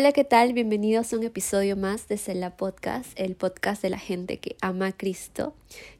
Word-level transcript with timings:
Hola, 0.00 0.12
¿qué 0.12 0.22
tal? 0.22 0.52
Bienvenidos 0.52 1.12
a 1.12 1.16
un 1.16 1.24
episodio 1.24 1.76
más 1.76 2.06
de 2.06 2.18
Cela 2.18 2.56
Podcast, 2.56 3.10
el 3.18 3.34
podcast 3.34 3.82
de 3.82 3.90
la 3.90 3.98
gente 3.98 4.38
que 4.38 4.54
ama 4.60 4.86
a 4.86 4.92
Cristo. 4.92 5.54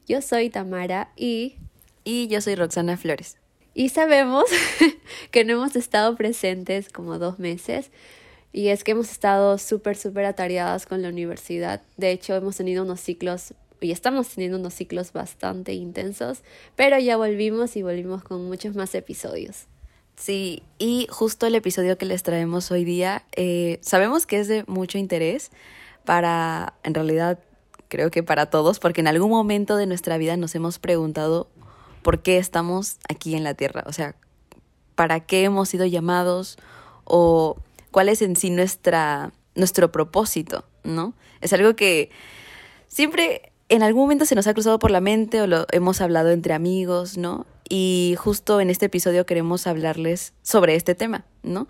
Yo 0.07 0.21
soy 0.21 0.49
Tamara 0.49 1.11
y... 1.17 1.57
Y 2.05 2.29
yo 2.29 2.39
soy 2.39 2.55
Roxana 2.55 2.95
Flores. 2.95 3.35
Y 3.73 3.89
sabemos 3.89 4.45
que 5.31 5.43
no 5.43 5.51
hemos 5.51 5.75
estado 5.75 6.15
presentes 6.15 6.87
como 6.87 7.19
dos 7.19 7.39
meses. 7.39 7.91
Y 8.53 8.69
es 8.69 8.85
que 8.85 8.91
hemos 8.91 9.11
estado 9.11 9.57
súper, 9.57 9.97
súper 9.97 10.23
atareadas 10.23 10.85
con 10.85 11.01
la 11.01 11.09
universidad. 11.09 11.81
De 11.97 12.11
hecho, 12.11 12.35
hemos 12.35 12.55
tenido 12.55 12.85
unos 12.85 13.01
ciclos 13.01 13.53
y 13.81 13.91
estamos 13.91 14.29
teniendo 14.29 14.59
unos 14.59 14.75
ciclos 14.75 15.11
bastante 15.11 15.73
intensos, 15.73 16.43
pero 16.77 16.97
ya 16.99 17.17
volvimos 17.17 17.75
y 17.75 17.83
volvimos 17.83 18.23
con 18.23 18.45
muchos 18.45 18.77
más 18.77 18.95
episodios. 18.95 19.65
Sí, 20.19 20.63
y 20.77 21.07
justo 21.09 21.47
el 21.47 21.55
episodio 21.55 21.97
que 21.97 22.05
les 22.05 22.23
traemos 22.23 22.71
hoy 22.71 22.83
día, 22.83 23.23
eh, 23.37 23.79
sabemos 23.81 24.25
que 24.25 24.41
es 24.41 24.49
de 24.49 24.65
mucho 24.67 24.97
interés 24.97 25.49
para, 26.03 26.73
en 26.83 26.93
realidad, 26.93 27.39
creo 27.87 28.11
que 28.11 28.21
para 28.21 28.47
todos, 28.47 28.79
porque 28.79 28.99
en 28.99 29.07
algún 29.07 29.29
momento 29.29 29.77
de 29.77 29.85
nuestra 29.85 30.17
vida 30.17 30.35
nos 30.35 30.53
hemos 30.55 30.77
preguntado 30.77 31.47
por 32.01 32.21
qué 32.21 32.37
estamos 32.37 32.97
aquí 33.07 33.33
en 33.33 33.45
la 33.45 33.53
Tierra, 33.53 33.85
o 33.87 33.93
sea, 33.93 34.13
para 34.95 35.21
qué 35.21 35.45
hemos 35.45 35.69
sido 35.69 35.85
llamados 35.85 36.57
o 37.05 37.55
cuál 37.89 38.09
es 38.09 38.21
en 38.21 38.35
sí 38.35 38.49
nuestra, 38.49 39.31
nuestro 39.55 39.89
propósito, 39.89 40.65
¿no? 40.83 41.13
Es 41.39 41.53
algo 41.53 41.77
que 41.77 42.09
siempre 42.89 43.53
en 43.69 43.83
algún 43.83 44.01
momento 44.01 44.25
se 44.25 44.35
nos 44.35 44.47
ha 44.47 44.53
cruzado 44.53 44.79
por 44.79 44.91
la 44.91 44.99
mente 44.99 45.41
o 45.41 45.47
lo 45.47 45.65
hemos 45.71 46.01
hablado 46.01 46.31
entre 46.31 46.53
amigos, 46.53 47.17
¿no? 47.17 47.45
Y 47.69 48.15
justo 48.17 48.59
en 48.59 48.69
este 48.69 48.87
episodio 48.87 49.25
queremos 49.25 49.67
hablarles 49.67 50.33
sobre 50.41 50.75
este 50.75 50.95
tema, 50.95 51.25
¿no? 51.43 51.67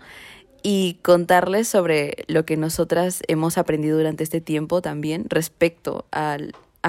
Y 0.62 0.98
contarles 1.02 1.68
sobre 1.68 2.24
lo 2.26 2.44
que 2.44 2.56
nosotras 2.56 3.22
hemos 3.28 3.58
aprendido 3.58 3.98
durante 3.98 4.24
este 4.24 4.40
tiempo 4.40 4.82
también 4.82 5.26
respecto 5.28 6.06
a 6.10 6.38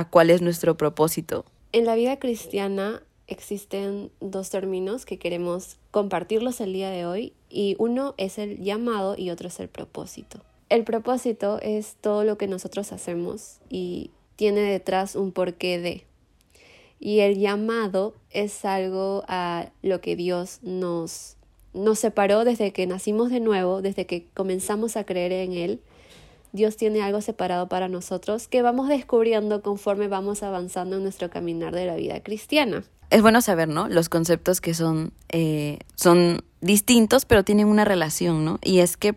cuál 0.09 0.29
es 0.29 0.41
nuestro 0.41 0.77
propósito. 0.77 1.45
En 1.73 1.85
la 1.85 1.95
vida 1.95 2.17
cristiana 2.19 3.01
existen 3.27 4.11
dos 4.19 4.49
términos 4.49 5.05
que 5.05 5.17
queremos 5.17 5.77
compartirlos 5.91 6.59
el 6.59 6.73
día 6.73 6.89
de 6.89 7.05
hoy 7.05 7.33
y 7.49 7.75
uno 7.79 8.13
es 8.17 8.37
el 8.37 8.61
llamado 8.61 9.15
y 9.17 9.29
otro 9.29 9.47
es 9.47 9.59
el 9.59 9.69
propósito. 9.69 10.39
El 10.69 10.83
propósito 10.83 11.59
es 11.61 11.95
todo 11.99 12.23
lo 12.23 12.37
que 12.37 12.47
nosotros 12.47 12.91
hacemos 12.91 13.59
y 13.69 14.11
tiene 14.35 14.61
detrás 14.61 15.15
un 15.15 15.31
porqué 15.31 15.79
de. 15.79 16.05
Y 17.03 17.21
el 17.21 17.39
llamado 17.39 18.13
es 18.29 18.63
algo 18.63 19.23
a 19.27 19.69
lo 19.81 20.01
que 20.01 20.15
Dios 20.15 20.59
nos, 20.61 21.35
nos 21.73 21.97
separó 21.97 22.45
desde 22.45 22.71
que 22.73 22.85
nacimos 22.85 23.31
de 23.31 23.39
nuevo, 23.39 23.81
desde 23.81 24.05
que 24.05 24.27
comenzamos 24.35 24.95
a 24.95 25.03
creer 25.03 25.31
en 25.31 25.53
Él. 25.53 25.81
Dios 26.51 26.77
tiene 26.77 27.01
algo 27.01 27.19
separado 27.21 27.67
para 27.67 27.87
nosotros 27.87 28.47
que 28.47 28.61
vamos 28.61 28.87
descubriendo 28.87 29.63
conforme 29.63 30.09
vamos 30.09 30.43
avanzando 30.43 30.97
en 30.97 31.01
nuestro 31.01 31.31
caminar 31.31 31.73
de 31.73 31.87
la 31.87 31.95
vida 31.95 32.21
cristiana. 32.21 32.83
Es 33.09 33.23
bueno 33.23 33.41
saber, 33.41 33.67
¿no? 33.67 33.89
Los 33.89 34.07
conceptos 34.07 34.61
que 34.61 34.75
son, 34.75 35.11
eh, 35.29 35.79
son 35.95 36.43
distintos, 36.61 37.25
pero 37.25 37.43
tienen 37.43 37.65
una 37.65 37.83
relación, 37.83 38.45
¿no? 38.45 38.59
Y 38.61 38.77
es 38.77 38.95
que 38.95 39.15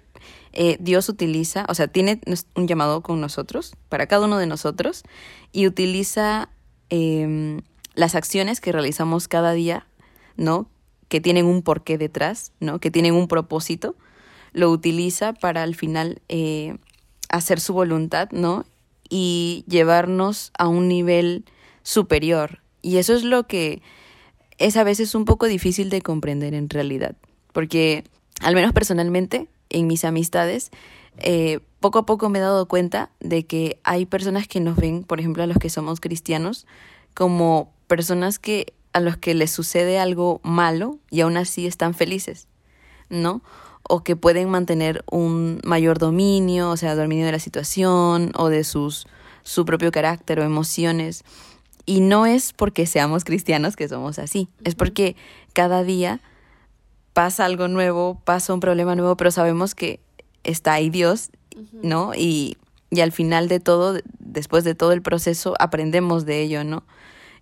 eh, 0.54 0.78
Dios 0.80 1.10
utiliza, 1.10 1.66
o 1.68 1.74
sea, 1.74 1.86
tiene 1.86 2.18
un 2.54 2.66
llamado 2.66 3.02
con 3.02 3.20
nosotros, 3.20 3.74
para 3.90 4.06
cada 4.06 4.24
uno 4.24 4.38
de 4.38 4.46
nosotros, 4.46 5.02
y 5.52 5.66
utiliza 5.66 6.48
eh, 6.88 7.60
las 7.94 8.14
acciones 8.14 8.60
que 8.60 8.72
realizamos 8.72 9.28
cada 9.28 9.52
día, 9.52 9.86
¿no? 10.36 10.68
Que 11.08 11.20
tienen 11.20 11.46
un 11.46 11.62
porqué 11.62 11.98
detrás, 11.98 12.52
¿no? 12.60 12.78
Que 12.80 12.90
tienen 12.90 13.14
un 13.14 13.28
propósito, 13.28 13.96
lo 14.52 14.70
utiliza 14.70 15.32
para 15.32 15.62
al 15.62 15.74
final 15.74 16.22
eh, 16.28 16.76
hacer 17.28 17.60
su 17.60 17.74
voluntad, 17.74 18.30
¿no? 18.30 18.64
Y 19.08 19.64
llevarnos 19.68 20.50
a 20.58 20.68
un 20.68 20.88
nivel 20.88 21.44
superior. 21.82 22.60
Y 22.82 22.96
eso 22.96 23.14
es 23.14 23.24
lo 23.24 23.46
que 23.46 23.82
es 24.58 24.76
a 24.76 24.84
veces 24.84 25.14
un 25.14 25.24
poco 25.24 25.46
difícil 25.46 25.90
de 25.90 26.02
comprender 26.02 26.54
en 26.54 26.70
realidad. 26.70 27.16
Porque, 27.52 28.04
al 28.40 28.54
menos 28.54 28.72
personalmente, 28.72 29.48
en 29.68 29.86
mis 29.86 30.04
amistades, 30.04 30.70
eh, 31.18 31.60
poco 31.80 31.98
a 31.98 32.06
poco 32.06 32.28
me 32.28 32.38
he 32.38 32.42
dado 32.42 32.66
cuenta 32.66 33.10
de 33.20 33.46
que 33.46 33.78
hay 33.84 34.06
personas 34.06 34.48
que 34.48 34.60
nos 34.60 34.76
ven, 34.76 35.04
por 35.04 35.20
ejemplo, 35.20 35.42
a 35.42 35.46
los 35.46 35.58
que 35.58 35.70
somos 35.70 36.00
cristianos, 36.00 36.66
como 37.14 37.73
personas 37.86 38.38
que 38.38 38.72
a 38.92 39.00
los 39.00 39.16
que 39.16 39.34
les 39.34 39.50
sucede 39.50 39.98
algo 39.98 40.40
malo 40.44 40.98
y 41.10 41.20
aún 41.20 41.36
así 41.36 41.66
están 41.66 41.94
felices, 41.94 42.46
¿no? 43.10 43.42
O 43.82 44.02
que 44.02 44.16
pueden 44.16 44.48
mantener 44.48 45.04
un 45.10 45.60
mayor 45.64 45.98
dominio, 45.98 46.70
o 46.70 46.76
sea, 46.76 46.94
dominio 46.94 47.26
de 47.26 47.32
la 47.32 47.38
situación 47.38 48.32
o 48.36 48.48
de 48.48 48.64
sus 48.64 49.06
su 49.42 49.64
propio 49.64 49.92
carácter 49.92 50.40
o 50.40 50.42
emociones. 50.42 51.22
Y 51.86 52.00
no 52.00 52.24
es 52.24 52.52
porque 52.52 52.86
seamos 52.86 53.24
cristianos 53.24 53.76
que 53.76 53.88
somos 53.88 54.18
así, 54.18 54.48
es 54.64 54.74
porque 54.74 55.16
cada 55.52 55.84
día 55.84 56.20
pasa 57.12 57.44
algo 57.44 57.68
nuevo, 57.68 58.20
pasa 58.24 58.54
un 58.54 58.60
problema 58.60 58.96
nuevo, 58.96 59.16
pero 59.16 59.30
sabemos 59.30 59.74
que 59.74 60.00
está 60.44 60.72
ahí 60.72 60.88
Dios, 60.88 61.30
¿no? 61.72 62.12
Y, 62.14 62.56
y 62.90 63.00
al 63.00 63.12
final 63.12 63.48
de 63.48 63.60
todo, 63.60 63.98
después 64.18 64.64
de 64.64 64.74
todo 64.74 64.92
el 64.92 65.02
proceso, 65.02 65.54
aprendemos 65.58 66.24
de 66.24 66.40
ello, 66.40 66.64
¿no? 66.64 66.84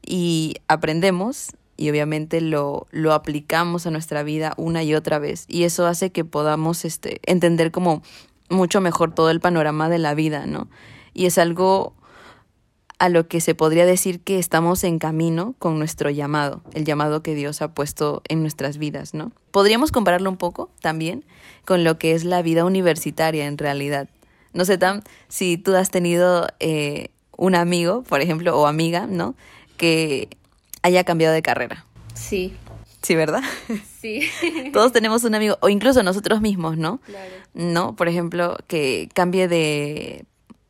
Y 0.04 0.56
aprendemos 0.68 1.52
y 1.76 1.90
obviamente 1.90 2.40
lo, 2.40 2.86
lo 2.90 3.12
aplicamos 3.12 3.86
a 3.86 3.90
nuestra 3.90 4.22
vida 4.22 4.54
una 4.56 4.82
y 4.82 4.94
otra 4.94 5.18
vez 5.18 5.46
y 5.48 5.64
eso 5.64 5.86
hace 5.86 6.10
que 6.10 6.24
podamos 6.24 6.84
este, 6.84 7.20
entender 7.24 7.70
como 7.70 8.02
mucho 8.48 8.80
mejor 8.80 9.14
todo 9.14 9.30
el 9.30 9.40
panorama 9.40 9.88
de 9.88 9.98
la 9.98 10.14
vida, 10.14 10.46
¿no? 10.46 10.68
Y 11.14 11.26
es 11.26 11.38
algo 11.38 11.94
a 13.02 13.08
lo 13.08 13.26
que 13.26 13.40
se 13.40 13.56
podría 13.56 13.84
decir 13.84 14.20
que 14.20 14.38
estamos 14.38 14.84
en 14.84 15.00
camino 15.00 15.56
con 15.58 15.76
nuestro 15.76 16.08
llamado, 16.08 16.62
el 16.72 16.84
llamado 16.84 17.20
que 17.20 17.34
Dios 17.34 17.60
ha 17.60 17.74
puesto 17.74 18.22
en 18.28 18.42
nuestras 18.42 18.78
vidas, 18.78 19.12
¿no? 19.12 19.32
Podríamos 19.50 19.90
compararlo 19.90 20.30
un 20.30 20.36
poco 20.36 20.70
también 20.80 21.24
con 21.64 21.82
lo 21.82 21.98
que 21.98 22.12
es 22.12 22.24
la 22.24 22.42
vida 22.42 22.64
universitaria 22.64 23.46
en 23.46 23.58
realidad. 23.58 24.08
No 24.52 24.64
sé, 24.64 24.78
Tam, 24.78 25.02
si 25.26 25.56
tú 25.56 25.74
has 25.74 25.90
tenido 25.90 26.46
eh, 26.60 27.08
un 27.36 27.56
amigo, 27.56 28.04
por 28.04 28.20
ejemplo, 28.20 28.56
o 28.56 28.68
amiga, 28.68 29.08
¿no? 29.08 29.34
Que 29.82 30.28
haya 30.82 31.02
cambiado 31.02 31.34
de 31.34 31.42
carrera. 31.42 31.84
Sí. 32.14 32.54
Sí, 33.02 33.16
¿verdad? 33.16 33.42
Sí. 34.00 34.28
Todos 34.72 34.92
tenemos 34.92 35.24
un 35.24 35.34
amigo, 35.34 35.58
o 35.60 35.68
incluso 35.68 36.04
nosotros 36.04 36.40
mismos, 36.40 36.76
¿no? 36.76 36.98
Claro. 36.98 37.32
¿No? 37.52 37.96
Por 37.96 38.06
ejemplo, 38.06 38.56
que 38.68 39.08
cambie 39.12 39.48
de, 39.48 40.24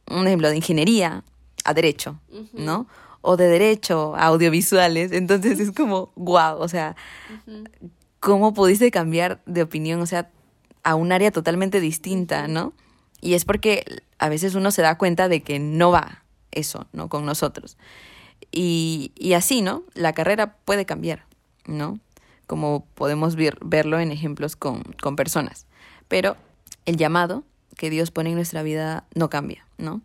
un 0.06 0.26
ejemplo, 0.26 0.48
de 0.48 0.56
ingeniería 0.56 1.24
a 1.62 1.74
derecho, 1.74 2.18
¿no? 2.54 2.86
O 3.20 3.36
de 3.36 3.48
derecho 3.48 4.14
a 4.16 4.28
audiovisuales. 4.28 5.12
Entonces 5.12 5.60
es 5.60 5.72
como, 5.72 6.10
wow, 6.16 6.56
o 6.56 6.68
sea, 6.68 6.96
¿cómo 8.18 8.54
pudiste 8.54 8.90
cambiar 8.90 9.42
de 9.44 9.60
opinión? 9.60 10.00
O 10.00 10.06
sea, 10.06 10.30
a 10.84 10.94
un 10.94 11.12
área 11.12 11.30
totalmente 11.30 11.80
distinta, 11.80 12.48
¿no? 12.48 12.72
Y 13.20 13.34
es 13.34 13.44
porque 13.44 13.84
a 14.18 14.30
veces 14.30 14.54
uno 14.54 14.70
se 14.70 14.80
da 14.80 14.96
cuenta 14.96 15.28
de 15.28 15.42
que 15.42 15.58
no 15.58 15.90
va 15.90 16.24
eso, 16.50 16.86
¿no? 16.94 17.10
Con 17.10 17.26
nosotros. 17.26 17.76
Y, 18.50 19.12
y 19.14 19.34
así, 19.34 19.62
¿no? 19.62 19.84
La 19.94 20.12
carrera 20.12 20.56
puede 20.64 20.86
cambiar, 20.86 21.25
¿no? 21.66 21.98
Como 22.47 22.86
podemos 22.94 23.36
ver, 23.36 23.58
verlo 23.62 23.98
en 24.00 24.10
ejemplos 24.10 24.56
con, 24.56 24.82
con 25.00 25.16
personas. 25.16 25.66
Pero 26.08 26.36
el 26.84 26.97
llamado 26.97 27.44
que 27.76 27.91
Dios 27.91 28.10
pone 28.10 28.31
en 28.31 28.36
nuestra 28.36 28.62
vida 28.62 29.04
no 29.14 29.31
cambia, 29.31 29.66
¿no? 29.78 30.02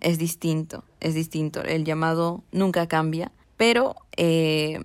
Es 0.00 0.18
distinto, 0.18 0.84
es 1.00 1.14
distinto. 1.14 1.62
El 1.62 1.84
llamado 1.84 2.42
nunca 2.52 2.86
cambia, 2.86 3.32
pero 3.56 3.96
eh, 4.16 4.80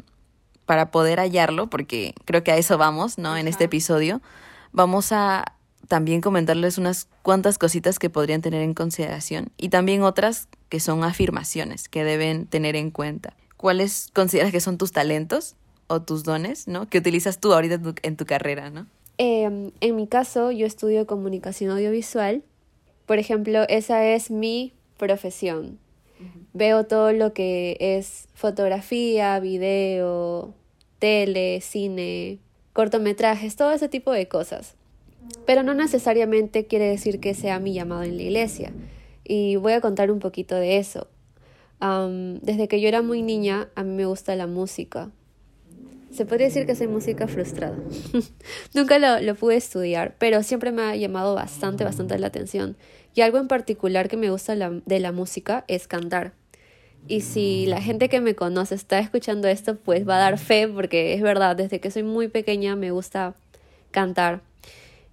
para 0.66 0.92
poder 0.92 1.20
hallarlo, 1.20 1.70
porque 1.70 2.14
creo 2.26 2.44
que 2.44 2.52
a 2.52 2.58
eso 2.58 2.78
vamos, 2.78 3.18
¿no? 3.18 3.38
En 3.38 3.48
este 3.48 3.66
episodio, 3.66 4.22
vamos 4.72 5.12
a 5.12 5.54
también 5.88 6.22
comentarles 6.22 6.78
unas 6.78 7.08
cuantas 7.22 7.58
cositas 7.58 8.00
que 8.00 8.10
podrían 8.10 8.42
tener 8.42 8.62
en 8.62 8.74
consideración 8.74 9.52
y 9.58 9.70
también 9.70 10.02
otras 10.02 10.48
que 10.74 10.80
son 10.80 11.04
afirmaciones 11.04 11.88
que 11.88 12.04
deben 12.04 12.48
tener 12.48 12.76
en 12.76 12.90
cuenta. 12.90 13.36
¿Cuáles 13.58 14.10
consideras 14.12 14.52
que 14.52 14.60
son 14.60 14.80
tus 14.80 14.92
talentos 14.92 15.56
o 15.86 16.02
tus 16.02 16.24
dones, 16.24 16.68
¿no? 16.68 16.90
Que 16.90 16.98
utilizas 16.98 17.40
tú 17.40 17.54
ahorita 17.54 17.80
en 18.02 18.18
tu, 18.18 18.26
carrera, 18.26 18.72
¿no? 18.72 18.88
Em, 19.20 19.70
en 19.82 19.96
mi 19.96 20.08
caso, 20.08 20.50
yo 20.50 20.66
estudio 20.66 21.06
comunicación 21.06 21.70
audiovisual. 21.70 22.42
Por 23.06 23.20
ejemplo, 23.20 23.68
esa 23.70 24.04
es 24.04 24.32
mi 24.32 24.74
profesión. 24.98 25.78
Veo 26.54 26.88
todo 26.88 27.14
lo 27.14 27.34
que 27.34 27.78
es 27.80 28.28
fotografía, 28.34 29.40
video, 29.40 30.56
tele, 30.98 31.62
cine, 31.62 32.40
cortometrajes, 32.74 33.56
todo 33.56 33.74
ese 33.74 33.90
tipo 33.90 34.12
de 34.12 34.28
cosas. 34.28 34.74
Pero 35.46 35.62
no 35.62 35.76
necesariamente 35.76 36.66
quiere 36.66 36.86
decir 36.86 37.20
que 37.20 37.36
sea 37.36 37.60
mi 37.60 37.76
llamado 37.76 38.02
en 38.02 38.18
la 38.18 38.24
iglesia. 38.24 38.74
Y 39.24 39.56
voy 39.56 39.74
a 39.74 39.82
contar 39.82 40.12
un 40.12 40.20
poquito 40.20 40.56
de 40.56 40.78
eso. 40.78 41.08
desde 42.42 42.68
que 42.68 42.80
yo 42.80 42.88
era 42.88 43.02
muy 43.02 43.22
niña, 43.22 43.70
a 43.76 43.84
mí 43.84 43.92
me 43.92 44.06
gusta 44.06 44.36
la 44.36 44.48
música. 44.48 45.12
se 46.12 46.26
podría 46.26 46.48
decir 46.48 46.66
que 46.66 46.76
soy 46.76 46.88
música 46.88 47.28
frustrada. 47.28 47.76
Nunca 48.74 49.00
lo, 49.00 49.20
lo, 49.20 49.36
pude 49.36 49.56
estudiar, 49.56 50.16
pero 50.20 50.44
siempre 50.44 50.72
me 50.72 50.84
ha 50.84 50.96
llamado 50.96 51.34
bastante, 51.34 51.84
bastante 51.84 52.20
la 52.20 52.28
atención. 52.28 52.78
Y 53.16 53.22
algo 53.22 53.38
en 53.40 53.48
particular 53.48 54.10
que 54.10 54.18
me 54.18 54.30
gusta 54.30 54.56
de 54.56 55.00
la 55.00 55.12
música 55.12 55.66
es 55.68 55.88
cantar. 55.88 56.34
Y 57.08 57.22
si 57.22 57.66
la 57.66 57.82
gente 57.82 58.08
que 58.08 58.22
me 58.22 58.34
conoce 58.34 58.76
está 58.76 59.00
escuchando 59.00 59.48
esto, 59.48 59.76
pues 59.76 60.08
va 60.08 60.16
a 60.16 60.20
dar 60.20 60.38
fe, 60.38 60.68
porque 60.68 61.14
es 61.14 61.22
verdad, 61.22 61.56
desde 61.56 61.80
que 61.80 61.92
soy 61.92 62.04
muy 62.04 62.30
pequeña 62.30 62.76
me 62.76 62.92
gusta 62.92 63.36
cantar. 63.92 64.42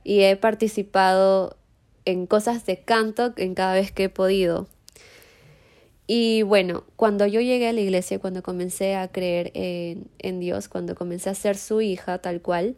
Y 0.05 0.21
he 0.21 0.37
participado 0.37 1.57
en 2.05 2.27
cosas 2.27 2.67
de 2.67 2.81
canto 2.81 3.33
en 3.37 3.55
cada 3.55 3.75
vez 3.75 3.93
que 3.93 4.05
he 4.05 4.09
podido. 4.09 4.69
Y 6.07 6.43
bueno, 6.43 6.85
cuando 6.97 7.27
yo 7.27 7.41
llegué 7.41 7.69
a 7.69 7.73
la 7.73 7.81
iglesia, 7.81 8.19
cuando 8.19 8.43
comencé 8.43 8.97
a 8.97 9.09
creer 9.09 9.53
en, 9.55 10.09
en, 10.19 10.41
Dios, 10.41 10.69
cuando 10.69 10.97
comencé 10.97 11.31
a 11.31 11.35
ser 11.35 11.57
su 11.57 11.81
hija 11.81 12.19
tal 12.19 12.43
cual, 12.43 12.77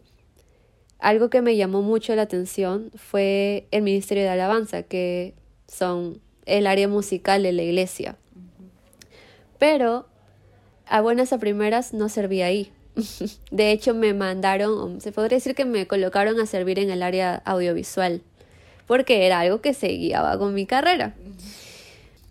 algo 0.99 1.29
que 1.29 1.41
me 1.41 1.55
llamó 1.55 1.81
mucho 1.81 2.15
la 2.15 2.21
atención 2.21 2.91
fue 2.95 3.67
el 3.71 3.81
ministerio 3.81 4.23
de 4.23 4.29
alabanza, 4.29 4.83
que 4.83 5.33
son 5.67 6.21
el 6.45 6.67
área 6.67 6.87
musical 6.87 7.43
de 7.43 7.51
la 7.51 7.63
iglesia. 7.63 8.17
Pero 9.57 10.07
a 10.85 11.01
buenas 11.01 11.33
a 11.33 11.39
primeras 11.39 11.93
no 11.93 12.09
serví 12.09 12.41
ahí. 12.41 12.71
De 13.51 13.71
hecho, 13.71 13.93
me 13.93 14.13
mandaron, 14.13 15.01
se 15.01 15.11
podría 15.11 15.37
decir 15.37 15.55
que 15.55 15.65
me 15.65 15.87
colocaron 15.87 16.39
a 16.39 16.45
servir 16.45 16.79
en 16.79 16.91
el 16.91 17.01
área 17.01 17.41
audiovisual, 17.45 18.21
porque 18.87 19.25
era 19.25 19.39
algo 19.39 19.61
que 19.61 19.73
se 19.73 19.87
guiaba 19.89 20.37
con 20.37 20.53
mi 20.53 20.65
carrera. 20.65 21.13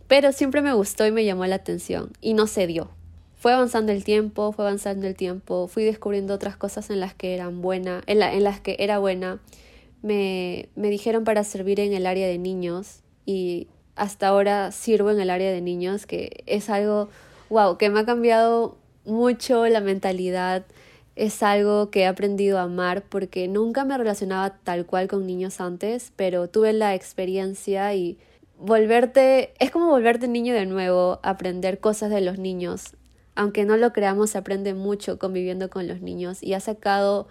Pero 0.08 0.32
siempre 0.32 0.62
me 0.62 0.72
gustó 0.72 1.06
y 1.06 1.12
me 1.12 1.24
llamó 1.24 1.46
la 1.46 1.56
atención 1.56 2.10
y 2.20 2.34
no 2.34 2.46
se 2.46 2.66
dio. 2.66 2.90
Fue 3.36 3.52
avanzando 3.52 3.92
el 3.92 4.04
tiempo, 4.04 4.52
fue 4.52 4.66
avanzando 4.66 5.06
el 5.06 5.16
tiempo, 5.16 5.66
fui 5.66 5.84
descubriendo 5.84 6.34
otras 6.34 6.56
cosas 6.56 6.90
en 6.90 7.00
las 7.00 7.14
que 7.14 7.34
eran 7.34 7.60
buena, 7.60 8.02
en, 8.06 8.22
en 8.22 8.44
las 8.44 8.60
que 8.60 8.76
era 8.78 8.98
buena. 8.98 9.40
Me, 10.02 10.68
me 10.76 10.90
dijeron 10.90 11.24
para 11.24 11.44
servir 11.44 11.80
en 11.80 11.92
el 11.92 12.06
área 12.06 12.28
de 12.28 12.38
niños 12.38 13.00
y 13.26 13.68
hasta 13.96 14.28
ahora 14.28 14.72
sirvo 14.72 15.10
en 15.10 15.20
el 15.20 15.30
área 15.30 15.50
de 15.50 15.60
niños, 15.60 16.06
que 16.06 16.44
es 16.46 16.70
algo, 16.70 17.08
wow, 17.50 17.78
que 17.78 17.90
me 17.90 18.00
ha 18.00 18.04
cambiado 18.04 18.76
mucho 19.04 19.66
la 19.66 19.80
mentalidad. 19.80 20.64
Es 21.14 21.42
algo 21.42 21.90
que 21.90 22.00
he 22.00 22.06
aprendido 22.06 22.58
a 22.58 22.62
amar 22.62 23.02
porque 23.02 23.46
nunca 23.46 23.84
me 23.84 23.98
relacionaba 23.98 24.58
tal 24.64 24.86
cual 24.86 25.08
con 25.08 25.26
niños 25.26 25.60
antes, 25.60 26.12
pero 26.16 26.48
tuve 26.48 26.72
la 26.72 26.94
experiencia 26.94 27.94
y 27.94 28.18
volverte, 28.58 29.52
es 29.58 29.70
como 29.70 29.88
volverte 29.88 30.26
niño 30.26 30.54
de 30.54 30.64
nuevo, 30.64 31.20
aprender 31.22 31.80
cosas 31.80 32.10
de 32.10 32.22
los 32.22 32.38
niños. 32.38 32.94
Aunque 33.34 33.64
no 33.64 33.76
lo 33.76 33.92
creamos, 33.92 34.30
se 34.30 34.38
aprende 34.38 34.72
mucho 34.72 35.18
conviviendo 35.18 35.68
con 35.68 35.86
los 35.86 36.00
niños 36.00 36.42
y 36.42 36.54
ha 36.54 36.60
sacado 36.60 37.28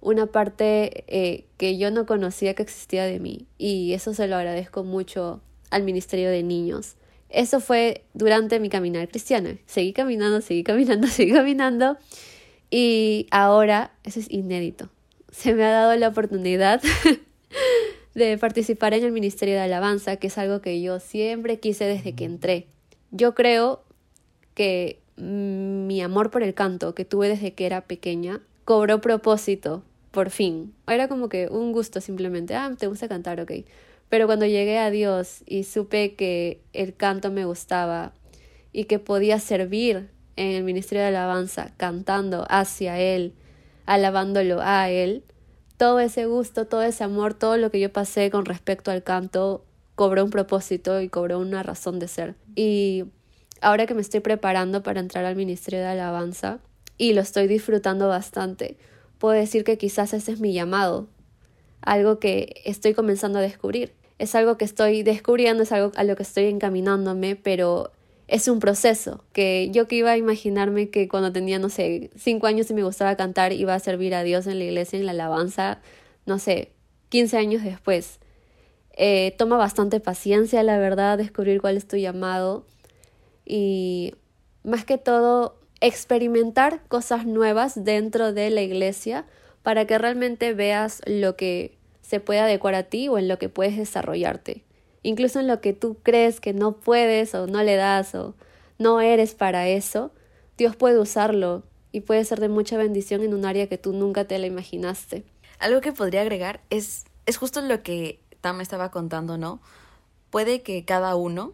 una 0.00 0.26
parte 0.26 1.04
eh, 1.08 1.46
que 1.56 1.78
yo 1.78 1.90
no 1.90 2.06
conocía 2.06 2.54
que 2.54 2.62
existía 2.62 3.04
de 3.04 3.18
mí 3.18 3.46
y 3.56 3.94
eso 3.94 4.12
se 4.14 4.28
lo 4.28 4.36
agradezco 4.36 4.84
mucho 4.84 5.40
al 5.70 5.82
Ministerio 5.82 6.30
de 6.30 6.42
Niños. 6.42 6.96
Eso 7.30 7.58
fue 7.58 8.04
durante 8.12 8.60
mi 8.60 8.68
caminar 8.68 9.08
cristiano. 9.08 9.50
Seguí 9.66 9.92
caminando, 9.92 10.40
seguí 10.40 10.62
caminando, 10.62 11.06
seguí 11.08 11.32
caminando 11.32 11.96
y 12.76 13.28
ahora 13.30 13.92
eso 14.02 14.18
es 14.18 14.28
inédito. 14.32 14.88
Se 15.30 15.54
me 15.54 15.62
ha 15.62 15.70
dado 15.70 15.94
la 15.94 16.08
oportunidad 16.08 16.82
de 18.16 18.36
participar 18.36 18.94
en 18.94 19.04
el 19.04 19.12
Ministerio 19.12 19.54
de 19.54 19.60
Alabanza, 19.60 20.16
que 20.16 20.26
es 20.26 20.38
algo 20.38 20.60
que 20.60 20.82
yo 20.82 20.98
siempre 20.98 21.60
quise 21.60 21.84
desde 21.84 22.16
que 22.16 22.24
entré. 22.24 22.66
Yo 23.12 23.32
creo 23.32 23.84
que 24.54 24.98
mi 25.14 26.02
amor 26.02 26.32
por 26.32 26.42
el 26.42 26.52
canto 26.52 26.96
que 26.96 27.04
tuve 27.04 27.28
desde 27.28 27.54
que 27.54 27.66
era 27.66 27.82
pequeña 27.82 28.40
cobró 28.64 29.00
propósito, 29.00 29.84
por 30.10 30.30
fin. 30.30 30.74
Era 30.88 31.06
como 31.06 31.28
que 31.28 31.46
un 31.46 31.70
gusto 31.70 32.00
simplemente, 32.00 32.56
ah, 32.56 32.74
te 32.76 32.88
gusta 32.88 33.06
cantar, 33.06 33.40
ok. 33.40 33.52
Pero 34.08 34.26
cuando 34.26 34.46
llegué 34.46 34.78
a 34.78 34.90
Dios 34.90 35.44
y 35.46 35.62
supe 35.62 36.16
que 36.16 36.60
el 36.72 36.96
canto 36.96 37.30
me 37.30 37.44
gustaba 37.44 38.14
y 38.72 38.86
que 38.86 38.98
podía 38.98 39.38
servir 39.38 40.08
en 40.36 40.52
el 40.52 40.64
Ministerio 40.64 41.02
de 41.02 41.08
Alabanza 41.08 41.72
cantando 41.76 42.46
hacia 42.48 42.98
Él, 42.98 43.34
alabándolo 43.86 44.60
a 44.60 44.90
Él, 44.90 45.24
todo 45.76 46.00
ese 46.00 46.26
gusto, 46.26 46.66
todo 46.66 46.82
ese 46.82 47.04
amor, 47.04 47.34
todo 47.34 47.56
lo 47.56 47.70
que 47.70 47.80
yo 47.80 47.92
pasé 47.92 48.30
con 48.30 48.44
respecto 48.44 48.90
al 48.90 49.02
canto 49.02 49.64
cobró 49.94 50.24
un 50.24 50.30
propósito 50.30 51.00
y 51.00 51.08
cobró 51.08 51.38
una 51.38 51.62
razón 51.62 51.98
de 51.98 52.08
ser. 52.08 52.34
Y 52.54 53.04
ahora 53.60 53.86
que 53.86 53.94
me 53.94 54.00
estoy 54.00 54.20
preparando 54.20 54.82
para 54.82 55.00
entrar 55.00 55.24
al 55.24 55.36
Ministerio 55.36 55.80
de 55.80 55.86
Alabanza 55.86 56.60
y 56.96 57.12
lo 57.12 57.20
estoy 57.20 57.48
disfrutando 57.48 58.08
bastante, 58.08 58.76
puedo 59.18 59.34
decir 59.34 59.64
que 59.64 59.78
quizás 59.78 60.14
ese 60.14 60.32
es 60.32 60.40
mi 60.40 60.52
llamado, 60.52 61.08
algo 61.80 62.18
que 62.18 62.62
estoy 62.64 62.94
comenzando 62.94 63.38
a 63.38 63.42
descubrir. 63.42 63.92
Es 64.18 64.34
algo 64.36 64.56
que 64.56 64.64
estoy 64.64 65.02
descubriendo, 65.02 65.64
es 65.64 65.72
algo 65.72 65.90
a 65.96 66.04
lo 66.04 66.14
que 66.14 66.22
estoy 66.22 66.44
encaminándome, 66.44 67.34
pero 67.34 67.90
es 68.26 68.48
un 68.48 68.58
proceso 68.58 69.24
que 69.32 69.70
yo 69.70 69.86
que 69.86 69.96
iba 69.96 70.12
a 70.12 70.16
imaginarme 70.16 70.88
que 70.88 71.08
cuando 71.08 71.32
tenía, 71.32 71.58
no 71.58 71.68
sé, 71.68 72.10
cinco 72.16 72.46
años 72.46 72.70
y 72.70 72.74
me 72.74 72.82
gustaba 72.82 73.16
cantar, 73.16 73.52
iba 73.52 73.74
a 73.74 73.78
servir 73.80 74.14
a 74.14 74.22
Dios 74.22 74.46
en 74.46 74.58
la 74.58 74.64
iglesia, 74.64 74.98
en 74.98 75.06
la 75.06 75.12
alabanza, 75.12 75.80
no 76.26 76.38
sé, 76.38 76.72
15 77.10 77.36
años 77.36 77.62
después. 77.62 78.20
Eh, 78.96 79.34
toma 79.36 79.56
bastante 79.56 80.00
paciencia, 80.00 80.62
la 80.62 80.78
verdad, 80.78 81.18
descubrir 81.18 81.60
cuál 81.60 81.76
es 81.76 81.86
tu 81.86 81.96
llamado 81.96 82.64
y 83.44 84.14
más 84.62 84.84
que 84.84 84.96
todo 84.96 85.58
experimentar 85.80 86.82
cosas 86.88 87.26
nuevas 87.26 87.84
dentro 87.84 88.32
de 88.32 88.48
la 88.50 88.62
iglesia 88.62 89.26
para 89.62 89.86
que 89.86 89.98
realmente 89.98 90.54
veas 90.54 91.02
lo 91.06 91.36
que 91.36 91.76
se 92.00 92.20
puede 92.20 92.40
adecuar 92.40 92.74
a 92.74 92.84
ti 92.84 93.08
o 93.08 93.18
en 93.18 93.28
lo 93.28 93.38
que 93.38 93.48
puedes 93.48 93.76
desarrollarte 93.76 94.64
incluso 95.04 95.38
en 95.38 95.46
lo 95.46 95.60
que 95.60 95.72
tú 95.72 95.98
crees 96.02 96.40
que 96.40 96.52
no 96.52 96.72
puedes 96.72 97.34
o 97.36 97.46
no 97.46 97.62
le 97.62 97.76
das 97.76 98.16
o 98.16 98.34
no 98.78 99.00
eres 99.00 99.34
para 99.34 99.68
eso, 99.68 100.10
Dios 100.56 100.74
puede 100.74 100.98
usarlo 100.98 101.62
y 101.92 102.00
puede 102.00 102.24
ser 102.24 102.40
de 102.40 102.48
mucha 102.48 102.76
bendición 102.76 103.22
en 103.22 103.34
un 103.34 103.44
área 103.44 103.68
que 103.68 103.78
tú 103.78 103.92
nunca 103.92 104.24
te 104.24 104.36
la 104.38 104.48
imaginaste. 104.48 105.24
Algo 105.60 105.80
que 105.80 105.92
podría 105.92 106.22
agregar 106.22 106.60
es, 106.70 107.04
es 107.26 107.36
justo 107.36 107.60
lo 107.60 107.84
que 107.84 108.18
Tam 108.40 108.60
estaba 108.60 108.90
contando, 108.90 109.38
¿no? 109.38 109.60
Puede 110.30 110.62
que 110.62 110.84
cada 110.84 111.14
uno 111.14 111.52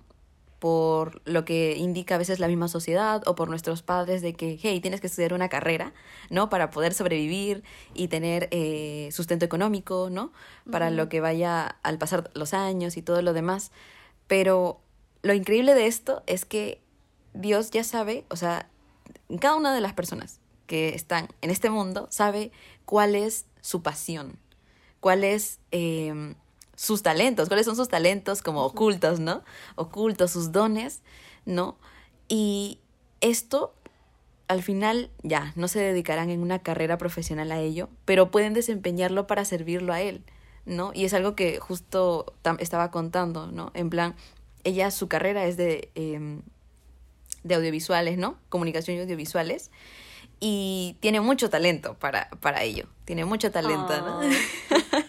por 0.60 1.22
lo 1.24 1.46
que 1.46 1.74
indica 1.76 2.14
a 2.14 2.18
veces 2.18 2.38
la 2.38 2.46
misma 2.46 2.68
sociedad 2.68 3.22
o 3.26 3.34
por 3.34 3.48
nuestros 3.48 3.82
padres 3.82 4.20
de 4.20 4.34
que, 4.34 4.58
hey, 4.62 4.78
tienes 4.80 5.00
que 5.00 5.06
estudiar 5.06 5.32
una 5.32 5.48
carrera, 5.48 5.94
¿no? 6.28 6.50
Para 6.50 6.70
poder 6.70 6.92
sobrevivir 6.92 7.64
y 7.94 8.08
tener 8.08 8.48
eh, 8.50 9.08
sustento 9.10 9.46
económico, 9.46 10.10
¿no? 10.10 10.32
Para 10.70 10.90
lo 10.90 11.08
que 11.08 11.20
vaya 11.20 11.76
al 11.82 11.96
pasar 11.96 12.30
los 12.34 12.52
años 12.52 12.98
y 12.98 13.02
todo 13.02 13.22
lo 13.22 13.32
demás. 13.32 13.72
Pero 14.26 14.82
lo 15.22 15.32
increíble 15.32 15.74
de 15.74 15.86
esto 15.86 16.22
es 16.26 16.44
que 16.44 16.82
Dios 17.32 17.70
ya 17.70 17.82
sabe, 17.82 18.26
o 18.28 18.36
sea, 18.36 18.68
cada 19.40 19.56
una 19.56 19.74
de 19.74 19.80
las 19.80 19.94
personas 19.94 20.40
que 20.66 20.90
están 20.94 21.28
en 21.40 21.48
este 21.48 21.70
mundo 21.70 22.06
sabe 22.10 22.52
cuál 22.84 23.14
es 23.14 23.46
su 23.62 23.82
pasión, 23.82 24.38
cuál 25.00 25.24
es... 25.24 25.58
Eh, 25.72 26.34
sus 26.80 27.02
talentos, 27.02 27.48
cuáles 27.48 27.66
son 27.66 27.76
sus 27.76 27.88
talentos 27.88 28.40
como 28.40 28.64
ocultos, 28.64 29.20
¿no? 29.20 29.42
Ocultos, 29.74 30.30
sus 30.30 30.50
dones, 30.50 31.02
¿no? 31.44 31.76
Y 32.26 32.78
esto 33.20 33.74
al 34.48 34.62
final 34.62 35.10
ya 35.22 35.52
no 35.56 35.68
se 35.68 35.78
dedicarán 35.78 36.30
en 36.30 36.40
una 36.40 36.60
carrera 36.60 36.96
profesional 36.96 37.52
a 37.52 37.60
ello, 37.60 37.90
pero 38.06 38.30
pueden 38.30 38.54
desempeñarlo 38.54 39.26
para 39.26 39.44
servirlo 39.44 39.92
a 39.92 40.00
él, 40.00 40.24
¿no? 40.64 40.92
Y 40.94 41.04
es 41.04 41.12
algo 41.12 41.36
que 41.36 41.60
justo 41.60 42.32
estaba 42.60 42.90
contando, 42.90 43.48
¿no? 43.48 43.72
En 43.74 43.90
plan, 43.90 44.14
ella 44.64 44.90
su 44.90 45.06
carrera 45.06 45.44
es 45.44 45.58
de, 45.58 45.90
em, 45.94 46.40
de 47.44 47.56
audiovisuales, 47.56 48.16
¿no? 48.16 48.38
Comunicación 48.48 48.96
y 48.96 49.00
audiovisuales. 49.00 49.70
Y 50.40 50.96
tiene 51.00 51.20
mucho 51.20 51.50
talento 51.50 51.92
para, 51.98 52.30
para 52.40 52.62
ello. 52.62 52.86
Tiene 53.04 53.26
mucho 53.26 53.50
talento, 53.50 54.00
¿no? 54.00 54.20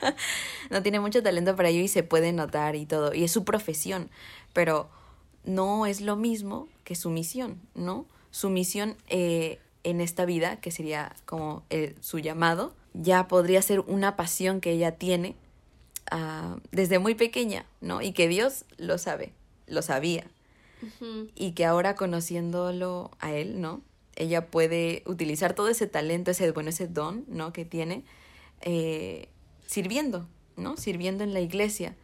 no 0.69 0.81
tiene 0.81 0.99
mucho 0.99 1.23
talento 1.23 1.55
para 1.55 1.69
ello 1.69 1.81
y 1.81 1.87
se 1.87 2.03
puede 2.03 2.31
notar 2.33 2.75
y 2.75 2.85
todo. 2.85 3.13
Y 3.13 3.23
es 3.23 3.31
su 3.31 3.43
profesión, 3.43 4.09
pero 4.53 4.89
no 5.43 5.85
es 5.85 6.01
lo 6.01 6.15
mismo 6.15 6.67
que 6.83 6.95
su 6.95 7.09
misión, 7.09 7.59
¿no? 7.75 8.05
Su 8.31 8.49
misión 8.49 8.95
eh, 9.09 9.59
en 9.83 10.01
esta 10.01 10.25
vida, 10.25 10.57
que 10.57 10.71
sería 10.71 11.15
como 11.25 11.63
su 12.01 12.19
llamado, 12.19 12.73
ya 12.93 13.27
podría 13.27 13.61
ser 13.61 13.79
una 13.81 14.15
pasión 14.15 14.61
que 14.61 14.71
ella 14.71 14.93
tiene 14.93 15.35
ah, 16.09 16.57
desde 16.71 16.99
muy 16.99 17.15
pequeña, 17.15 17.65
¿no? 17.79 18.01
Y 18.01 18.11
que 18.13 18.27
Dios 18.27 18.65
lo 18.77 18.97
sabe, 18.97 19.33
lo 19.67 19.81
sabía. 19.81 20.25
Y 21.35 21.51
que 21.51 21.65
ahora 21.65 21.93
conociéndolo 21.93 23.11
a 23.19 23.33
él, 23.33 23.61
¿no? 23.61 23.81
Ella 24.15 24.47
puede 24.47 25.03
utilizar 25.05 25.53
todo 25.53 25.69
ese 25.69 25.85
talento, 25.85 26.31
ese, 26.31 26.51
bueno, 26.51 26.69
ese 26.69 26.87
don, 26.87 27.23
¿no? 27.27 27.53
Que 27.53 27.65
tiene, 27.65 28.03
eh, 28.61 29.29
sirviendo, 29.71 30.27
¿no? 30.57 30.75
Sirviendo 30.75 31.23
en 31.23 31.33
la 31.33 31.39
iglesia. 31.39 31.95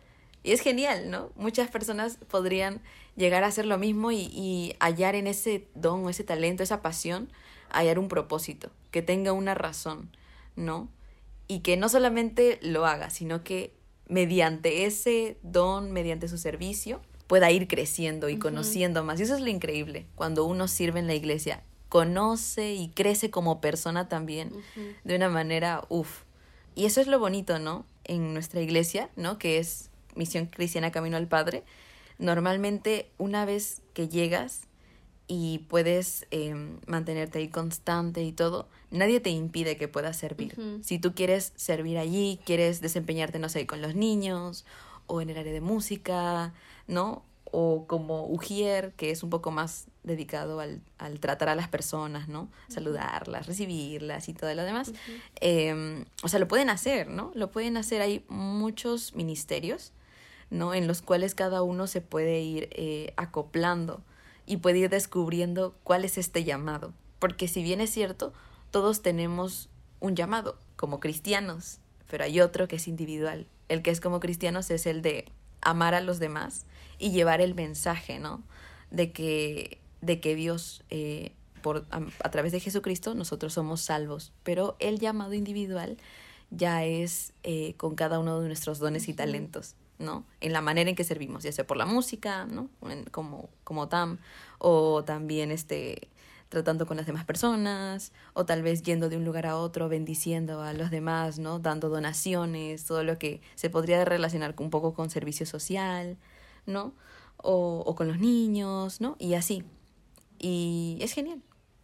Y 0.41 0.53
es 0.53 0.61
genial, 0.61 1.11
¿no? 1.11 1.31
Muchas 1.35 1.69
personas 1.69 2.17
podrían 2.29 2.79
llegar 3.17 3.43
a 3.43 3.47
hacer 3.47 3.65
lo 3.65 3.77
mismo 3.77 4.13
y, 4.13 4.73
hallar 4.79 5.15
en 5.15 5.27
ese 5.27 5.67
don, 5.75 6.07
ese 6.07 6.23
talento, 6.23 6.63
esa 6.63 6.81
pasión, 6.81 7.29
hallar 7.69 7.99
un 7.99 8.07
propósito, 8.07 8.69
que 8.89 9.01
tenga 9.01 9.33
una 9.33 9.53
razón, 9.53 10.09
¿no? 10.55 10.87
Y 11.49 11.59
que 11.59 11.75
no 11.75 11.89
solamente 11.89 12.57
lo 12.61 12.85
haga, 12.85 13.09
sino 13.09 13.43
que 13.43 13.73
mediante 14.07 14.85
ese 14.85 15.37
don, 15.43 15.91
mediante 15.91 16.29
su 16.29 16.37
servicio, 16.37 17.01
pueda 17.27 17.51
ir 17.51 17.67
creciendo 17.67 18.29
y 18.29 18.39
conociendo 18.39 19.03
más. 19.03 19.19
Y 19.19 19.23
eso 19.23 19.35
es 19.35 19.41
lo 19.41 19.49
increíble, 19.49 20.05
cuando 20.15 20.45
uno 20.45 20.69
sirve 20.69 21.01
en 21.01 21.07
la 21.07 21.15
iglesia, 21.15 21.63
conoce 21.89 22.75
y 22.75 22.87
crece 22.91 23.29
como 23.29 23.59
persona 23.59 24.07
también, 24.07 24.53
de 25.03 25.15
una 25.17 25.27
manera, 25.27 25.83
uff. 25.89 26.26
Y 26.77 26.85
eso 26.85 27.01
es 27.01 27.07
lo 27.07 27.17
bonito, 27.17 27.57
¿no? 27.57 27.87
En 28.03 28.35
nuestra 28.35 28.61
iglesia, 28.61 29.09
¿no? 29.15 29.39
Que 29.39 29.57
es 29.57 29.89
Misión 30.13 30.45
Cristiana 30.45 30.91
Camino 30.91 31.17
al 31.17 31.27
Padre. 31.27 31.63
Normalmente, 32.19 33.09
una 33.17 33.45
vez 33.45 33.81
que 33.95 34.07
llegas 34.07 34.61
y 35.25 35.65
puedes 35.69 36.27
em, 36.29 36.79
mantenerte 36.85 37.39
ahí 37.39 37.47
constante 37.47 38.21
y 38.21 38.31
todo, 38.31 38.67
nadie 38.91 39.19
te 39.19 39.31
impide 39.31 39.75
que 39.77 39.87
puedas 39.87 40.17
servir. 40.17 40.55
Si 40.83 40.99
tú 40.99 41.15
quieres 41.15 41.51
servir 41.55 41.97
allí, 41.97 42.39
quieres 42.45 42.79
desempeñarte, 42.79 43.39
no 43.39 43.49
sé, 43.49 43.65
con 43.65 43.81
los 43.81 43.95
niños 43.95 44.63
o 45.07 45.19
en 45.19 45.31
el 45.31 45.37
área 45.39 45.53
de 45.53 45.61
música, 45.61 46.53
¿no? 46.85 47.23
O 47.51 47.85
como 47.87 48.27
Ujier, 48.27 48.93
que 48.93 49.11
es 49.11 49.23
un 49.23 49.29
poco 49.29 49.51
más 49.51 49.87
dedicado 50.03 50.59
al, 50.59 50.81
al 50.97 51.19
tratar 51.19 51.49
a 51.49 51.55
las 51.55 51.67
personas, 51.67 52.27
¿no? 52.27 52.49
Saludarlas, 52.67 53.45
recibirlas 53.45 54.29
y 54.29 54.33
todo 54.33 54.53
lo 54.53 54.63
demás. 54.63 54.93
Em, 55.41 56.05
o 56.23 56.27
sea, 56.27 56.39
lo 56.39 56.47
pueden 56.47 56.69
hacer, 56.69 57.07
¿no? 57.09 57.31
Lo 57.35 57.51
pueden 57.51 57.77
hacer. 57.77 58.01
Hay 58.01 58.25
muchos 58.29 59.15
ministerios, 59.15 59.91
¿no? 60.49 60.73
En 60.73 60.87
los 60.87 61.01
cuales 61.01 61.35
cada 61.35 61.61
uno 61.61 61.87
se 61.87 62.01
puede 62.01 62.41
ir 62.41 62.69
eh, 62.71 63.13
acoplando 63.17 64.01
y 64.45 64.57
puede 64.57 64.79
ir 64.79 64.89
descubriendo 64.89 65.75
cuál 65.83 66.05
es 66.05 66.17
este 66.17 66.43
llamado. 66.43 66.93
Porque 67.19 67.47
si 67.47 67.61
bien 67.61 67.81
es 67.81 67.91
cierto, 67.91 68.33
todos 68.71 69.01
tenemos 69.01 69.69
un 69.99 70.15
llamado 70.15 70.57
como 70.75 70.99
cristianos, 70.99 71.79
pero 72.09 72.23
hay 72.23 72.41
otro 72.41 72.67
que 72.67 72.77
es 72.77 72.87
individual. 72.87 73.47
El 73.69 73.81
que 73.81 73.91
es 73.91 73.99
como 73.99 74.19
cristianos 74.19 74.71
es 74.71 74.85
el 74.85 75.01
de 75.01 75.25
amar 75.67 75.93
a 75.95 76.01
los 76.01 76.19
demás 76.19 76.65
y 76.97 77.11
llevar 77.11 77.41
el 77.41 77.53
mensaje, 77.53 78.19
¿no? 78.19 78.41
De 78.89 79.11
que, 79.11 79.79
de 80.01 80.19
que 80.21 80.33
Dios, 80.33 80.83
eh, 80.89 81.33
por, 81.61 81.85
a, 81.91 82.31
través 82.31 82.53
de 82.53 82.61
Jesucristo, 82.61 83.15
nosotros 83.15 83.53
somos 83.53 83.81
salvos. 83.81 84.31
Pero 84.43 84.77
el 84.79 84.99
llamado 84.99 85.33
individual 85.33 85.97
ya 86.51 86.85
es 86.85 87.33
eh, 87.43 87.73
con 87.75 87.95
cada 87.95 88.19
uno 88.19 88.39
de 88.39 88.47
nuestros 88.47 88.79
dones 88.79 89.09
y 89.09 89.13
talentos. 89.13 89.75
¿no? 89.99 90.23
En 90.41 90.53
la 90.53 90.61
manera 90.61 90.89
en 90.89 90.95
que 90.95 91.03
servimos, 91.03 91.43
ya 91.43 91.51
sea 91.51 91.67
por 91.67 91.75
la 91.75 91.85
música, 91.85 92.45
¿no? 92.45 92.69
como, 93.11 93.49
como 93.63 93.89
TAM, 93.89 94.19
o 94.59 95.03
también 95.03 95.51
este, 95.51 96.07
tratando 96.49 96.85
con 96.85 96.97
las 96.97 97.05
demás 97.05 97.25
personas, 97.25 98.11
o 98.33 98.45
tal 98.45 98.63
vez 98.63 98.83
yendo 98.83 99.09
de 99.09 99.17
un 99.17 99.25
lugar 99.25 99.45
a 99.45 99.57
otro, 99.57 99.89
bendiciendo 99.89 100.61
a 100.61 100.73
los 100.73 100.91
demás, 100.91 101.39
¿no? 101.39 101.59
Dando 101.59 101.89
donaciones, 101.89 102.85
todo 102.85 103.03
lo 103.03 103.17
que 103.17 103.41
se 103.55 103.69
podría 103.69 104.03
relacionar 104.05 104.55
un 104.59 104.69
poco 104.69 104.93
con 104.93 105.09
servicio 105.09 105.45
social, 105.45 106.17
¿no? 106.65 106.93
O, 107.37 107.83
o 107.85 107.95
con 107.95 108.07
los 108.07 108.19
niños, 108.19 109.01
¿no? 109.01 109.15
Y 109.19 109.33
así. 109.35 109.63
Y 110.39 110.97
es 111.01 111.13
genial 111.13 111.41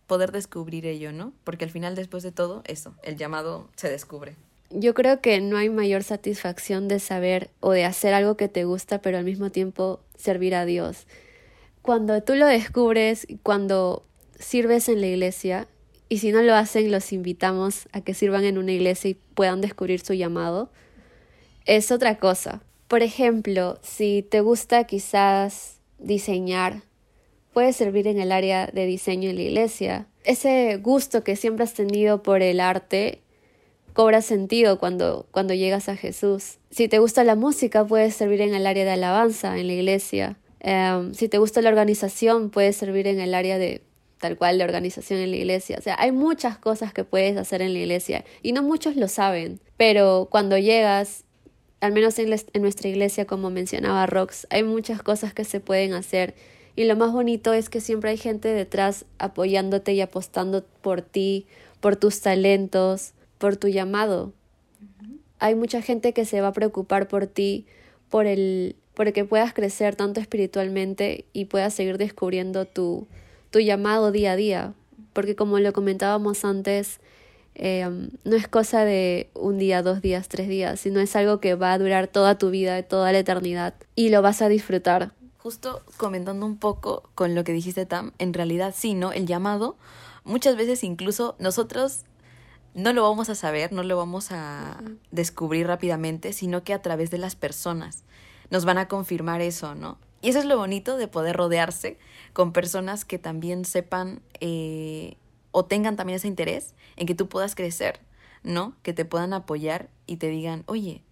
poder 0.07 0.31
descubrir 0.31 0.85
ello, 0.85 1.11
¿no? 1.11 1.33
Porque 1.43 1.65
al 1.65 1.71
final, 1.71 1.95
después 1.95 2.23
de 2.23 2.31
todo, 2.31 2.61
eso, 2.65 2.93
el 3.03 3.17
llamado 3.17 3.69
se 3.75 3.89
descubre 3.89 4.35
yo 4.73 4.93
creo 4.93 5.21
que 5.21 5.39
no 5.39 5.57
hay 5.57 5.69
mayor 5.69 6.03
satisfacción 6.03 6.87
de 6.87 6.99
saber 6.99 7.51
o 7.59 7.71
de 7.71 7.85
hacer 7.85 8.13
algo 8.13 8.35
que 8.35 8.47
te 8.47 8.65
gusta, 8.65 9.01
pero 9.01 9.17
al 9.17 9.23
mismo 9.23 9.51
tiempo 9.51 9.99
servir 10.17 10.55
a 10.55 10.65
Dios. 10.65 11.05
Cuando 11.81 12.21
tú 12.23 12.35
lo 12.35 12.47
descubres, 12.47 13.27
cuando 13.43 14.03
sirves 14.43 14.89
en 14.89 15.01
la 15.01 15.07
iglesia, 15.07 15.67
y 16.09 16.19
si 16.19 16.31
no 16.31 16.41
lo 16.41 16.53
hacen, 16.53 16.91
los 16.91 17.11
invitamos 17.11 17.87
a 17.91 18.01
que 18.01 18.13
sirvan 18.13 18.43
en 18.43 18.57
una 18.57 18.71
iglesia 18.71 19.11
y 19.11 19.17
puedan 19.33 19.61
descubrir 19.61 19.99
su 20.01 20.13
llamado, 20.13 20.69
es 21.65 21.91
otra 21.91 22.19
cosa. 22.19 22.61
Por 22.87 23.01
ejemplo, 23.01 23.79
si 23.81 24.21
te 24.21 24.41
gusta 24.41 24.83
quizás 24.83 25.79
diseñar, 25.97 26.83
puedes 27.53 27.75
servir 27.75 28.07
en 28.07 28.19
el 28.19 28.31
área 28.31 28.67
de 28.67 28.85
diseño 28.85 29.29
en 29.29 29.37
la 29.37 29.41
iglesia. 29.43 30.07
Ese 30.23 30.77
gusto 30.77 31.23
que 31.23 31.35
siempre 31.35 31.63
has 31.63 31.73
tenido 31.73 32.21
por 32.21 32.41
el 32.41 32.59
arte 32.59 33.21
cobra 33.93 34.21
sentido 34.21 34.79
cuando, 34.79 35.27
cuando 35.31 35.53
llegas 35.53 35.87
a 35.87 35.95
Jesús. 35.95 36.57
Si 36.71 36.87
te 36.87 36.99
gusta 36.99 37.23
la 37.23 37.35
música, 37.35 37.85
puedes 37.85 38.15
servir 38.15 38.41
en 38.41 38.53
el 38.53 38.67
área 38.67 38.83
de 38.83 38.91
alabanza 38.91 39.57
en 39.57 39.67
la 39.67 39.73
iglesia. 39.73 40.37
Em, 40.59 41.13
si 41.13 41.29
te 41.29 41.37
gusta 41.37 41.61
la 41.61 41.69
organización, 41.69 42.49
puedes 42.49 42.75
servir 42.75 43.07
en 43.07 43.19
el 43.19 43.33
área 43.33 43.57
de 43.57 43.81
tal 44.23 44.37
cual 44.37 44.57
de 44.57 44.63
organización 44.63 45.19
en 45.19 45.31
la 45.31 45.35
iglesia. 45.35 45.75
O 45.77 45.81
sea, 45.81 45.97
hay 45.99 46.13
muchas 46.13 46.57
cosas 46.57 46.93
que 46.93 47.03
puedes 47.03 47.35
hacer 47.35 47.61
en 47.61 47.73
la 47.73 47.79
iglesia 47.79 48.23
y 48.41 48.53
no 48.53 48.63
muchos 48.63 48.95
lo 48.95 49.09
saben, 49.09 49.59
pero 49.75 50.29
cuando 50.31 50.57
llegas, 50.57 51.25
al 51.81 51.91
menos 51.91 52.17
en, 52.19 52.31
en 52.31 52.61
nuestra 52.61 52.87
iglesia, 52.87 53.25
como 53.25 53.49
mencionaba 53.49 54.05
Rox, 54.05 54.47
hay 54.49 54.63
muchas 54.63 55.03
cosas 55.03 55.33
que 55.33 55.43
se 55.43 55.59
pueden 55.59 55.93
hacer 55.93 56.35
y 56.77 56.85
lo 56.85 56.95
más 56.95 57.11
bonito 57.11 57.51
es 57.51 57.69
que 57.69 57.81
siempre 57.81 58.11
hay 58.11 58.17
gente 58.17 58.47
detrás 58.47 59.03
apoyándote 59.17 59.91
y 59.91 59.99
apostando 59.99 60.63
por 60.81 61.01
ti, 61.01 61.45
por 61.81 61.97
tus 61.97 62.21
talentos, 62.21 63.11
por 63.39 63.57
tu 63.57 63.67
llamado. 63.67 64.31
Hay 65.39 65.55
mucha 65.55 65.81
gente 65.81 66.13
que 66.13 66.23
se 66.23 66.39
va 66.39 66.47
a 66.47 66.53
preocupar 66.53 67.09
por 67.09 67.27
ti, 67.27 67.65
por 68.09 68.25
el, 68.25 68.77
por 68.93 69.11
que 69.11 69.25
puedas 69.25 69.53
crecer 69.53 69.97
tanto 69.97 70.21
espiritualmente 70.21 71.25
y 71.33 71.43
puedas 71.43 71.73
seguir 71.73 71.97
descubriendo 71.97 72.63
tu, 72.63 73.05
tu 73.53 73.59
llamado 73.59 74.11
día 74.11 74.31
a 74.31 74.35
día. 74.35 74.73
Porque 75.13 75.35
como 75.35 75.59
lo 75.59 75.71
comentábamos 75.73 76.43
antes, 76.43 76.99
em, 77.53 78.09
no 78.23 78.35
es 78.35 78.47
cosa 78.47 78.83
de 78.83 79.29
un 79.35 79.59
día, 79.59 79.83
dos 79.83 80.01
días, 80.01 80.27
tres 80.27 80.49
días, 80.49 80.79
sino 80.79 80.99
es 80.99 81.15
algo 81.15 81.39
que 81.39 81.53
va 81.53 81.71
a 81.71 81.77
durar 81.77 82.07
toda 82.07 82.39
tu 82.39 82.49
vida, 82.49 82.81
toda 82.81 83.11
la 83.11 83.19
eternidad, 83.19 83.75
y 83.95 84.09
lo 84.09 84.23
vas 84.23 84.41
a 84.41 84.49
disfrutar. 84.49 85.13
Justo 85.37 85.83
comentando 85.97 86.47
un 86.47 86.57
poco 86.57 87.03
con 87.13 87.35
lo 87.35 87.43
que 87.43 87.53
dijiste, 87.53 87.85
Tam, 87.85 88.13
en 88.17 88.33
realidad 88.33 88.73
sí, 88.75 88.95
¿no? 88.95 89.11
El 89.11 89.27
llamado, 89.27 89.77
muchas 90.23 90.55
veces 90.57 90.83
incluso 90.83 91.35
nosotros 91.37 92.05
no 92.73 92.91
lo 92.91 93.03
vamos 93.03 93.29
a 93.29 93.35
saber, 93.35 93.71
no 93.71 93.83
lo 93.83 93.97
vamos 93.97 94.31
a 94.31 94.81
descubrir 95.11 95.67
rápidamente, 95.67 96.33
sino 96.33 96.63
que 96.63 96.73
a 96.73 96.81
través 96.81 97.11
de 97.11 97.19
las 97.19 97.35
personas 97.35 98.03
nos 98.49 98.65
van 98.65 98.79
a 98.79 98.87
confirmar 98.87 99.41
eso, 99.41 99.75
¿no? 99.75 99.99
Y 100.23 100.29
eso 100.29 100.39
es 100.39 100.45
lo 100.45 100.57
bonito 100.57 100.95
de 100.95 101.09
poder 101.09 101.35
rodearse 101.35 101.99
con 102.31 102.53
personas 102.53 103.03
que 103.03 103.19
también 103.19 103.65
sepan 103.65 104.21
eh, 104.39 105.17
o 105.51 105.65
tengan 105.65 105.97
también 105.97 106.15
ese 106.15 106.29
interés 106.29 106.75
en 106.95 107.07
que 107.07 107.13
tú 107.13 107.27
puedas 107.27 107.55
crecer, 107.55 107.99
¿no? 108.41 108.73
Que 108.83 108.93
te 108.93 109.03
puedan 109.03 109.33
apoyar 109.33 109.89
y 110.07 110.15
te 110.15 110.29
digan, 110.29 110.63
oye, 110.65 111.03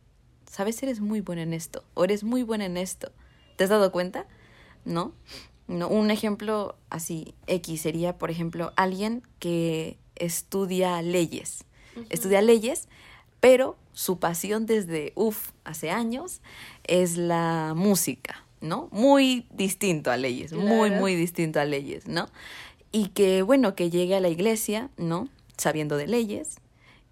sabes, 0.49 0.81
eres 0.81 1.01
muy 1.01 1.19
buena 1.19 1.41
en 1.41 1.51
esto, 1.51 1.83
o 1.93 2.05
eres 2.05 2.23
muy 2.23 2.43
buena 2.43 2.65
en 2.65 2.77
esto. 2.77 3.11
¿Te 3.57 3.65
has 3.65 3.69
dado 3.69 3.91
cuenta? 3.91 4.27
¿No? 4.85 5.13
no 5.67 5.89
un 5.89 6.09
ejemplo 6.09 6.77
así, 6.89 7.35
X, 7.47 7.81
sería, 7.81 8.17
por 8.17 8.31
ejemplo, 8.31 8.71
alguien 8.77 9.23
que 9.39 9.97
estudia 10.15 11.01
leyes. 11.01 11.65
Estudia 12.09 12.41
leyes, 12.41 12.87
pero 13.41 13.75
su 13.91 14.19
pasión 14.19 14.65
desde, 14.65 15.11
uff, 15.15 15.51
hace 15.65 15.91
años, 15.91 16.39
es 16.85 17.17
la 17.17 17.73
música, 17.75 18.45
¿no? 18.61 18.89
Muy 18.91 19.47
distinto 19.51 20.11
a 20.11 20.17
leyes, 20.17 20.53
muy, 20.53 20.91
muy 20.91 21.15
distinto 21.15 21.59
a 21.59 21.65
leyes, 21.65 22.07
¿no? 22.07 22.27
Y 22.91 23.07
que, 23.09 23.41
bueno, 23.41 23.75
que 23.75 23.89
llegue 23.89 24.15
a 24.15 24.19
la 24.19 24.29
iglesia, 24.29 24.89
¿no? 24.97 25.27
Sabiendo 25.57 25.97
de 25.97 26.07
leyes. 26.07 26.57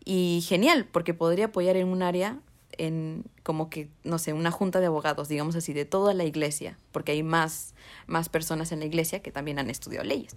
Y 0.06 0.44
genial, 0.48 0.88
porque 0.92 1.14
podría 1.14 1.46
apoyar 1.46 1.76
en 1.76 1.88
un 1.88 2.02
área, 2.04 2.40
en 2.78 3.26
como 3.44 3.70
que, 3.70 3.90
no 4.04 4.18
sé, 4.20 4.34
una 4.34 4.52
junta 4.52 4.80
de 4.80 4.86
abogados, 4.86 5.28
digamos 5.28 5.56
así, 5.56 5.74
de 5.74 5.86
toda 5.86 6.14
la 6.14 6.24
iglesia, 6.24 6.78
porque 6.92 7.12
hay 7.12 7.24
más, 7.24 7.74
más 8.08 8.30
personas 8.30 8.72
en 8.72 8.80
la 8.80 8.86
iglesia 8.86 9.22
que 9.22 9.32
también 9.32 9.60
han 9.60 9.70
estudiado 9.70 10.06
leyes, 10.06 10.36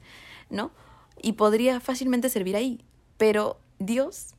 ¿no? 0.50 0.72
y 1.20 1.32
podría 1.32 1.80
fácilmente 1.80 2.28
servir 2.28 2.56
ahí. 2.56 2.84
Pero 3.16 3.58
Dios, 3.78 4.34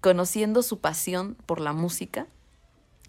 conociendo 0.00 0.62
su 0.62 0.80
pasión 0.80 1.36
por 1.46 1.60
la 1.60 1.72
música, 1.72 2.26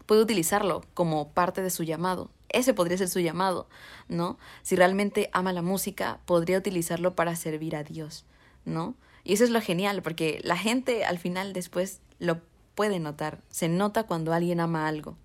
puede 0.06 0.22
utilizarlo 0.22 0.84
como 0.94 1.30
parte 1.30 1.62
de 1.62 1.70
su 1.70 1.84
llamado. 1.84 2.30
Ese 2.50 2.74
podría 2.74 2.98
ser 2.98 3.10
su 3.10 3.20
llamado, 3.20 3.68
¿no? 4.08 4.38
Si 4.64 4.76
realmente 4.76 5.30
ama 5.34 5.54
la 5.54 5.62
música, 5.62 6.20
podría 6.26 6.58
utilizarlo 6.58 7.16
para 7.16 7.36
servir 7.36 7.76
a 7.76 7.84
Dios, 7.84 8.26
¿no? 8.66 8.96
Y 9.24 9.34
eso 9.34 9.44
es 9.44 9.50
lo 9.50 9.62
genial, 9.62 10.02
porque 10.02 10.40
la 10.44 10.58
gente 10.58 11.06
al 11.06 11.20
final 11.20 11.54
después 11.54 12.02
lo 12.20 12.42
puede 12.76 13.00
notar. 13.00 13.42
Se 13.50 13.68
nota 13.68 14.04
cuando 14.04 14.34
alguien 14.34 14.60
ama 14.60 14.88
algo. 14.88 15.18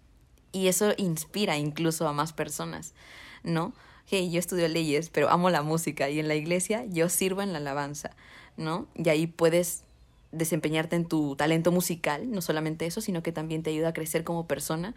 Y 0.51 0.67
eso 0.67 0.93
inspira 0.97 1.57
incluso 1.57 2.09
a 2.09 2.13
más 2.13 2.33
personas, 2.33 2.95
¿no? 3.43 3.73
hey, 4.07 4.31
yo 4.31 4.39
estudio 4.39 4.69
leyes, 4.69 5.11
pero 5.11 5.31
amo 5.31 5.51
la 5.51 5.63
música 5.63 6.11
y 6.11 6.21
en 6.21 6.29
la 6.29 6.35
iglesia 6.35 6.85
yo 6.87 7.09
sirvo 7.09 7.43
en 7.43 7.53
la 7.53 7.59
alabanza, 7.59 8.11
¿no? 8.57 8.87
Y 8.95 9.09
ahí 9.09 9.27
puedes 9.27 9.85
desempeñarte 10.33 10.97
en 10.97 11.07
tu 11.07 11.37
talento 11.37 11.71
musical, 11.71 12.31
no 12.31 12.41
solamente 12.41 12.87
eso, 12.87 13.01
sino 13.01 13.23
que 13.23 13.33
también 13.33 13.63
te 13.63 13.71
ayuda 13.71 13.89
a 13.89 13.93
crecer 13.93 14.25
como 14.25 14.47
persona. 14.47 14.95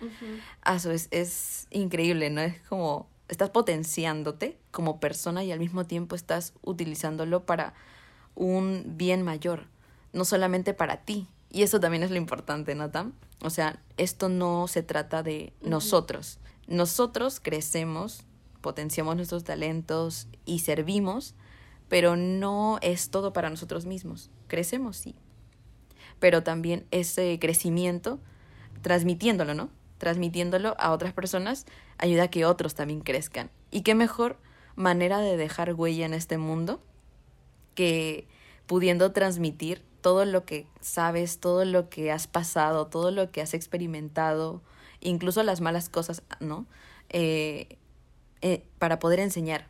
Eso 0.65 0.92
es, 0.92 1.08
es 1.12 1.68
increíble, 1.70 2.30
¿no? 2.30 2.42
Es 2.42 2.60
como 2.70 3.08
estás 3.27 3.50
potenciándote 3.50 4.58
como 4.72 5.00
persona 5.00 5.44
y 5.44 5.51
al 5.51 5.60
mismo 5.60 5.86
tiempo 5.86 6.15
estás 6.15 6.54
utilizándolo 6.62 7.46
para 7.46 7.74
un 8.36 8.98
bien 8.98 9.22
mayor, 9.22 9.68
no 10.13 10.25
solamente 10.25 10.74
para 10.74 11.04
ti. 11.04 11.27
Y 11.50 11.63
eso 11.63 11.80
también 11.80 12.04
es 12.04 12.12
lo 12.12 12.18
importante, 12.18 12.75
¿no, 12.75 12.89
Tam? 12.92 13.13
O 13.42 13.50
sea, 13.50 13.80
esto 13.98 14.30
no 14.30 14.68
se 14.68 14.84
trata 14.84 15.24
de 15.24 15.54
nosotros. 15.62 16.39
Nosotros 16.68 17.39
crecemos, 17.39 18.25
potenciamos 18.62 19.15
nuestros 19.15 19.44
talentos 19.44 20.27
y 20.46 20.60
servimos, 20.60 21.36
pero 21.88 22.15
no 22.15 22.80
es 22.82 23.10
todo 23.10 23.34
para 23.34 23.50
nosotros 23.50 23.86
mismos. 23.86 24.30
Crecemos, 24.48 24.98
sí. 24.98 25.15
Pero 26.19 26.43
también 26.43 26.86
ese 26.91 27.38
crecimiento, 27.39 28.19
transmitiéndolo, 28.81 29.53
¿no? 29.53 29.69
Transmitiéndolo 29.98 30.75
a 30.79 30.91
otras 30.91 31.13
personas, 31.13 31.65
ayuda 31.98 32.24
a 32.24 32.27
que 32.29 32.45
otros 32.45 32.75
también 32.75 33.01
crezcan. 33.01 33.50
Y 33.72 33.81
qué 33.81 33.95
mejor 33.95 34.38
manera 34.75 35.19
de 35.19 35.38
dejar 35.38 35.74
huella 35.74 36.05
en 36.05 36.13
este 36.13 36.38
mundo 36.38 36.81
que 37.75 38.27
pudiendo 38.67 39.12
transmitir 39.12 39.84
todo 40.01 40.25
lo 40.25 40.45
que 40.45 40.67
sabes, 40.81 41.39
todo 41.39 41.65
lo 41.65 41.89
que 41.89 42.12
has 42.12 42.27
pasado, 42.27 42.88
todo 42.88 43.12
lo 43.12 43.31
que 43.31 43.41
has 43.41 43.53
experimentado, 43.53 44.62
incluso 45.01 45.43
las 45.43 45.62
malas 45.62 45.89
cosas, 45.89 46.24
¿no? 46.39 46.65
Eh, 47.10 47.77
eh, 48.41 48.63
para 48.77 49.00
poder 49.00 49.19
enseñar 49.19 49.67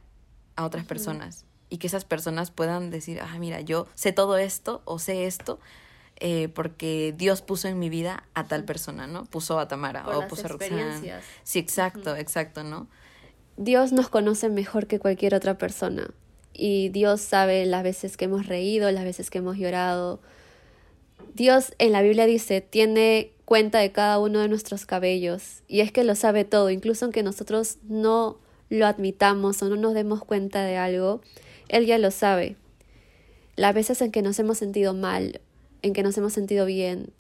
a 0.56 0.66
otras 0.66 0.86
personas 0.86 1.46
y 1.70 1.78
que 1.78 1.88
esas 1.88 2.06
personas 2.06 2.52
puedan 2.52 2.90
decir, 2.90 3.20
ah, 3.22 3.38
mira, 3.40 3.62
yo 3.62 3.88
sé 3.96 4.12
todo 4.12 4.38
esto 4.38 4.82
o 4.86 5.00
sé 5.00 5.26
esto 5.26 5.60
eh, 6.18 6.48
porque 6.50 7.14
Dios 7.18 7.42
puso 7.42 7.68
en 7.68 7.78
mi 7.80 7.90
vida 7.90 8.24
a 8.34 8.46
tal 8.46 8.64
persona, 8.64 9.08
¿no? 9.08 9.26
Puso 9.26 9.60
a 9.60 9.68
Tamara 9.68 10.08
o 10.08 10.28
puso 10.28 10.46
a 10.46 10.50
Roxana. 10.50 11.02
Sí, 11.44 11.60
exacto, 11.60 12.16
exacto, 12.16 12.64
¿no? 12.64 12.88
Dios 13.58 13.92
nos 13.92 14.10
conoce 14.10 14.50
mejor 14.50 14.88
que 14.88 15.00
cualquier 15.00 15.34
otra 15.34 15.58
persona 15.58 16.10
y 16.54 16.90
Dios 16.90 17.22
sabe 17.22 17.66
las 17.66 17.84
veces 17.84 18.18
que 18.18 18.26
hemos 18.26 18.48
reído, 18.48 18.92
las 18.92 19.04
veces 19.04 19.30
que 19.30 19.40
hemos 19.40 19.58
llorado. 19.58 20.22
Dios 21.34 21.74
en 21.80 21.92
la 21.92 22.02
Biblia 22.02 22.26
dice, 22.26 22.62
tiene 22.62 23.32
cuenta 23.44 23.80
de 23.80 23.92
cada 23.92 24.20
uno 24.20 24.40
de 24.40 24.48
nuestros 24.48 24.86
cabellos 24.86 25.64
y 25.68 25.82
es 25.82 25.92
que 25.92 26.04
lo 26.04 26.16
sabe 26.16 26.46
todo, 26.46 26.70
incluso 26.70 27.06
aunque 27.06 27.24
nosotros 27.24 27.78
no 27.84 28.40
lo 28.70 28.88
admitamos 28.88 29.62
o 29.62 29.70
no 29.70 29.76
nos 29.76 29.94
demos 29.94 30.24
cuenta 30.24 30.64
de 30.64 30.78
algo, 30.78 31.22
Él 31.68 31.86
ya 31.86 31.98
lo 31.98 32.12
sabe. 32.12 32.56
Las 33.56 33.74
veces 33.74 34.02
en 34.02 34.12
que 34.12 34.22
nos 34.22 34.40
hemos 34.40 34.58
sentido 34.58 34.94
mal, 34.94 35.42
en 35.86 35.94
que 35.94 36.02
nos 36.02 36.18
hemos 36.18 36.34
sentido 36.34 36.66
bien, 36.66 37.14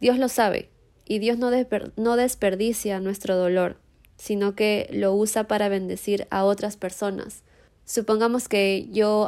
Dios 0.00 0.18
lo 0.18 0.28
sabe 0.28 0.68
y 1.06 1.18
Dios 1.18 1.38
no, 1.38 1.50
no 1.96 2.16
desperdicia 2.16 3.00
nuestro 3.00 3.36
dolor, 3.36 3.78
sino 4.18 4.54
que 4.54 4.86
lo 4.92 5.14
usa 5.14 5.44
para 5.44 5.70
bendecir 5.70 6.26
a 6.30 6.44
otras 6.44 6.76
personas. 6.76 7.42
Supongamos 7.86 8.48
que 8.48 8.86
yo 8.92 9.26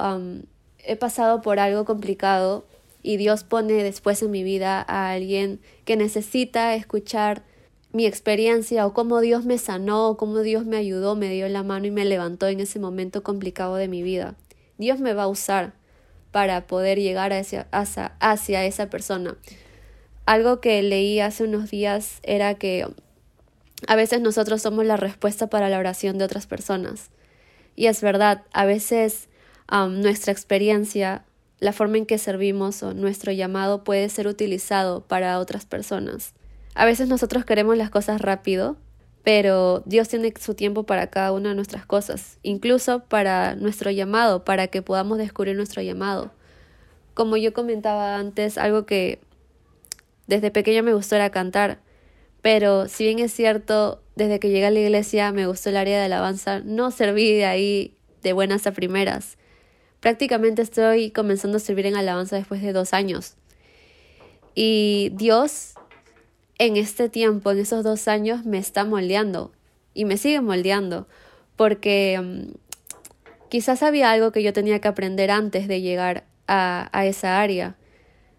he 0.79 0.97
pasado 0.97 1.41
por 1.41 1.59
algo 1.61 1.87
complicado 1.87 2.67
y 3.03 3.17
Dios 3.17 3.43
pone 3.43 3.83
después 3.83 4.23
en 4.23 4.31
mi 4.31 4.43
vida 4.43 4.85
a 4.87 5.13
alguien 5.13 5.61
que 5.87 5.97
necesita 5.97 6.75
escuchar 6.75 7.43
mi 7.93 8.05
experiencia 8.05 8.87
o 8.87 8.93
cómo 8.93 9.21
Dios 9.21 9.47
me 9.47 9.57
sanó, 9.57 10.11
o 10.11 10.17
cómo 10.19 10.41
Dios 10.41 10.67
me 10.67 10.77
ayudó, 10.77 11.17
me 11.17 11.31
dio 11.31 11.49
la 11.49 11.63
mano 11.63 11.87
y 11.87 11.91
me 11.91 12.05
levantó 12.05 12.49
en 12.49 12.61
ese 12.61 12.79
momento 12.79 13.23
complicado 13.23 13.77
de 13.77 13.89
mi 13.89 14.03
vida. 14.03 14.37
Dios 14.77 15.01
me 15.01 15.15
va 15.15 15.23
a 15.23 15.29
usar 15.29 15.80
para 16.31 16.67
poder 16.67 16.99
llegar 16.99 17.33
hacia, 17.33 17.67
hacia, 17.73 18.13
hacia 18.21 18.65
esa 18.65 18.89
persona. 18.91 19.37
Algo 20.27 20.61
que 20.61 20.83
leí 20.83 21.21
hace 21.21 21.45
unos 21.45 21.71
días 21.71 22.21
era 22.23 22.55
que 22.55 22.87
a 23.87 23.97
veces 23.97 24.21
nosotros 24.21 24.63
somos 24.63 24.85
la 24.85 24.97
respuesta 24.97 25.49
para 25.49 25.69
la 25.69 25.79
oración 25.79 26.19
de 26.19 26.25
otras 26.25 26.47
personas. 26.47 27.11
Y 27.77 27.87
es 27.87 28.01
verdad, 28.03 28.43
a 28.53 28.65
veces 28.65 29.29
nuestra 29.71 30.33
experiencia, 30.33 31.25
la 31.61 31.73
forma 31.73 31.99
en 31.99 32.07
que 32.07 32.19
servimos 32.19 32.83
o 32.83 32.95
nuestro 32.95 33.33
llamado 33.33 33.85
puede 33.85 34.09
ser 34.09 34.27
utilizado 34.27 35.03
para 35.07 35.39
otras 35.39 35.65
personas. 35.67 36.35
A 36.75 36.85
veces 36.85 37.09
nosotros 37.09 37.45
queremos 37.45 37.77
las 37.77 37.91
cosas 37.91 38.21
rápido, 38.21 38.77
pero 39.23 39.83
Dios 39.87 40.09
tiene 40.09 40.33
su 40.39 40.55
tiempo 40.55 40.85
para 40.85 41.09
cada 41.09 41.33
una 41.33 41.51
de 41.51 41.55
nuestras 41.55 41.85
cosas, 41.87 42.39
incluso 42.43 43.05
para 43.05 43.55
nuestro 43.55 43.91
llamado, 43.91 44.45
para 44.45 44.69
que 44.69 44.83
podamos 44.83 45.19
descubrir 45.19 45.57
nuestro 45.57 45.83
llamado. 45.83 46.33
Como 47.15 47.37
yo 47.37 47.53
comentaba 47.53 48.17
antes, 48.17 48.57
algo 48.57 48.87
que 48.87 49.21
desde 50.27 50.51
pequeña 50.51 50.83
me 50.83 50.95
gustó 50.95 51.17
era 51.17 51.31
cantar, 51.31 51.81
pero 52.43 52.89
si 52.89 53.05
bien 53.05 53.19
es 53.19 53.33
cierto, 53.33 54.03
desde 54.17 54.41
que 54.41 54.49
llegué 54.49 54.67
a 54.67 54.71
la 54.71 54.81
iglesia 54.81 55.33
me 55.33 55.47
gustó 55.47 55.69
el 55.69 55.77
área 55.77 55.99
de 55.99 56.05
alabanza, 56.05 56.61
no 56.61 56.91
serví 56.91 57.33
de 57.35 57.45
ahí 57.45 57.97
de 58.23 58.33
buenas 58.33 58.67
a 58.67 58.73
primeras. 58.73 59.37
Prácticamente 60.01 60.63
estoy 60.63 61.11
comenzando 61.11 61.59
a 61.59 61.61
servir 61.61 61.87
en 61.87 61.97
alabanza 61.97 62.37
después 62.37 62.63
de 62.63 62.73
dos 62.73 62.95
años. 62.95 63.37
Y 64.55 65.11
Dios 65.15 65.75
en 66.61 66.77
este 66.77 67.09
tiempo, 67.09 67.51
en 67.51 67.59
esos 67.59 67.83
dos 67.83 68.07
años, 68.07 68.45
me 68.45 68.59
está 68.59 68.85
moldeando 68.85 69.51
y 69.95 70.05
me 70.05 70.19
sigue 70.19 70.43
moldeando 70.43 71.09
porque 71.57 72.21
mm, 72.23 73.49
quizás 73.49 73.83
había 73.83 74.11
algo 74.11 74.31
que 74.31 74.43
yo 74.43 74.53
tenía 74.53 74.79
que 74.79 74.89
aprender 74.89 75.31
antes 75.31 75.69
de 75.69 75.81
llegar 75.81 76.25
a, 76.47 76.91
esa 77.07 77.41
área. 77.41 77.77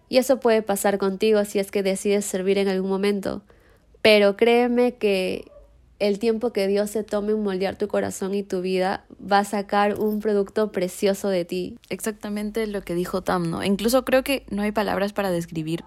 Y 0.07 0.17
eso 0.17 0.39
puede 0.39 0.61
pasar 0.61 0.99
contigo 0.99 1.43
si 1.45 1.57
es 1.57 1.71
que 1.71 1.81
decides 1.81 2.23
servir 2.23 2.59
en 2.59 2.67
algún 2.67 2.91
momento. 2.91 3.41
Pero 4.03 4.37
créeme 4.37 4.93
que 4.95 5.49
el 5.97 6.19
tiempo 6.19 6.53
que 6.53 6.67
Dios 6.67 6.91
se 6.91 7.03
tome 7.03 7.31
en 7.31 7.41
moldear 7.41 7.75
tu 7.75 7.87
corazón 7.87 8.35
y 8.35 8.43
tu 8.43 8.61
vida 8.61 9.03
va 9.19 9.39
a 9.39 9.45
sacar 9.45 9.99
un 9.99 10.19
producto 10.19 10.71
precioso 10.71 11.29
de 11.29 11.43
ti. 11.43 11.79
Exactamente 11.89 12.67
lo 12.67 12.83
que 12.83 12.93
dijo 12.93 13.23
Tam, 13.23 13.49
¿no? 13.49 13.63
Incluso 13.63 14.05
creo 14.05 14.23
que 14.23 14.45
no 14.51 14.61
hay 14.61 14.71
palabras 14.71 15.11
para 15.11 15.31
describir 15.31 15.83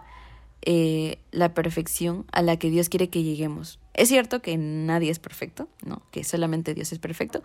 eh, 0.66 1.18
la 1.31 1.53
perfección 1.53 2.24
a 2.33 2.40
la 2.40 2.57
que 2.57 2.70
Dios 2.70 2.88
quiere 2.88 3.11
que 3.11 3.22
lleguemos. 3.22 3.79
Es 3.92 4.09
cierto 4.09 4.40
que 4.40 4.57
nadie 4.57 5.11
es 5.11 5.18
perfecto, 5.18 5.68
¿no? 5.85 6.00
Que 6.11 6.24
solamente 6.24 6.72
Dios 6.72 6.90
es 6.90 6.98
perfecto, 6.98 7.42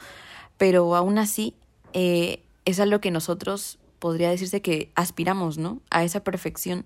pero 0.57 0.95
aún 0.95 1.17
así 1.17 1.53
eh, 1.91 2.41
es 2.63 2.79
a 2.79 2.85
lo 2.85 3.01
que 3.01 3.11
nosotros 3.11 3.77
podría 3.99 4.29
decirse 4.29 4.61
que 4.61 4.89
aspiramos, 4.95 5.57
¿no? 5.57 5.81
A 5.89 6.05
esa 6.05 6.23
perfección, 6.23 6.85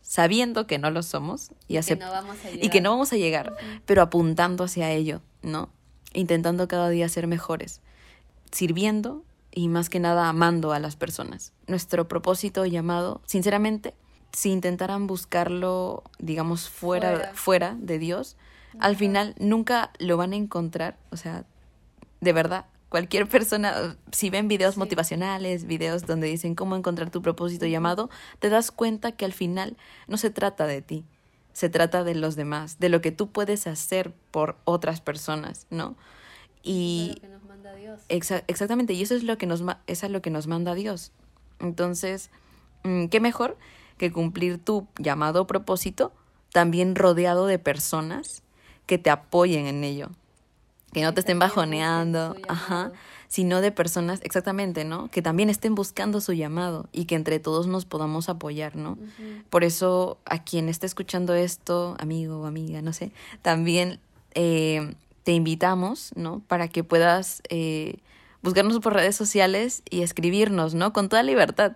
sabiendo 0.00 0.66
que 0.66 0.78
no 0.78 0.90
lo 0.90 1.02
somos 1.02 1.50
y, 1.68 1.78
que 1.78 1.96
no 1.96 2.10
vamos 2.10 2.38
a 2.42 2.50
y 2.50 2.70
que 2.70 2.80
no 2.80 2.92
vamos 2.92 3.12
a 3.12 3.16
llegar, 3.16 3.54
pero 3.84 4.00
apuntando 4.00 4.64
hacia 4.64 4.90
ello, 4.92 5.20
¿no? 5.42 5.68
Intentando 6.14 6.68
cada 6.68 6.88
día 6.88 7.10
ser 7.10 7.26
mejores, 7.26 7.82
sirviendo 8.50 9.24
y 9.52 9.68
más 9.68 9.90
que 9.90 10.00
nada 10.00 10.30
amando 10.30 10.72
a 10.72 10.78
las 10.78 10.96
personas. 10.96 11.52
Nuestro 11.66 12.08
propósito 12.08 12.64
llamado, 12.64 13.20
sinceramente, 13.26 13.92
si 14.36 14.50
intentaran 14.50 15.06
buscarlo, 15.06 16.02
digamos, 16.18 16.68
fuera, 16.68 17.32
fuera. 17.32 17.74
de 17.80 17.98
Dios, 17.98 18.36
al 18.78 18.94
final 18.94 19.34
nunca 19.38 19.92
lo 19.98 20.18
van 20.18 20.34
a 20.34 20.36
encontrar. 20.36 20.98
O 21.10 21.16
sea, 21.16 21.46
de 22.20 22.32
verdad, 22.34 22.66
cualquier 22.90 23.26
persona, 23.30 23.96
si 24.12 24.28
ven 24.28 24.46
videos 24.46 24.76
motivacionales, 24.76 25.64
videos 25.64 26.04
donde 26.04 26.26
dicen 26.26 26.54
cómo 26.54 26.76
encontrar 26.76 27.08
tu 27.08 27.22
propósito 27.22 27.64
llamado, 27.64 28.10
te 28.38 28.50
das 28.50 28.70
cuenta 28.70 29.12
que 29.12 29.24
al 29.24 29.32
final 29.32 29.78
no 30.06 30.18
se 30.18 30.28
trata 30.28 30.66
de 30.66 30.82
ti, 30.82 31.06
se 31.54 31.70
trata 31.70 32.04
de 32.04 32.14
los 32.14 32.36
demás, 32.36 32.78
de 32.78 32.90
lo 32.90 33.00
que 33.00 33.12
tú 33.12 33.30
puedes 33.30 33.66
hacer 33.66 34.12
por 34.32 34.58
otras 34.64 35.00
personas, 35.00 35.66
¿no? 35.70 35.96
Y 36.62 37.12
lo 37.14 37.20
que 37.22 37.28
nos 37.28 37.44
manda 37.44 37.74
Dios. 37.74 38.00
exactamente, 38.08 38.92
y 38.92 39.00
eso 39.00 39.14
es 39.14 39.22
lo 39.22 39.38
que 39.38 39.46
nos 39.46 39.62
eso 39.86 40.04
es 40.04 40.12
lo 40.12 40.20
que 40.20 40.28
nos 40.28 40.46
manda 40.46 40.74
Dios. 40.74 41.12
Entonces, 41.58 42.28
mm, 42.84 43.06
qué 43.06 43.20
mejor 43.20 43.56
que 43.96 44.12
cumplir 44.12 44.58
tu 44.58 44.86
llamado 44.98 45.46
propósito, 45.46 46.12
también 46.52 46.94
rodeado 46.94 47.46
de 47.46 47.58
personas 47.58 48.42
que 48.86 48.98
te 48.98 49.10
apoyen 49.10 49.66
en 49.66 49.84
ello, 49.84 50.10
que 50.92 51.02
no 51.02 51.12
te 51.12 51.20
estén 51.20 51.38
bajoneando, 51.38 52.36
ajá, 52.48 52.92
sino 53.28 53.60
de 53.60 53.72
personas, 53.72 54.20
exactamente, 54.22 54.84
¿no? 54.84 55.08
Que 55.08 55.20
también 55.22 55.50
estén 55.50 55.74
buscando 55.74 56.20
su 56.20 56.32
llamado 56.32 56.88
y 56.92 57.06
que 57.06 57.16
entre 57.16 57.40
todos 57.40 57.66
nos 57.66 57.84
podamos 57.84 58.28
apoyar, 58.28 58.76
¿no? 58.76 58.96
Por 59.50 59.64
eso 59.64 60.18
a 60.24 60.42
quien 60.42 60.68
esté 60.68 60.86
escuchando 60.86 61.34
esto, 61.34 61.96
amigo 61.98 62.40
o 62.40 62.46
amiga, 62.46 62.82
no 62.82 62.92
sé, 62.92 63.12
también 63.42 63.98
eh, 64.34 64.94
te 65.24 65.32
invitamos, 65.32 66.12
¿no? 66.14 66.40
Para 66.46 66.68
que 66.68 66.84
puedas 66.84 67.42
eh, 67.48 67.98
buscarnos 68.42 68.78
por 68.78 68.94
redes 68.94 69.16
sociales 69.16 69.82
y 69.90 70.02
escribirnos, 70.02 70.74
¿no? 70.74 70.92
Con 70.92 71.08
toda 71.08 71.22
libertad 71.24 71.72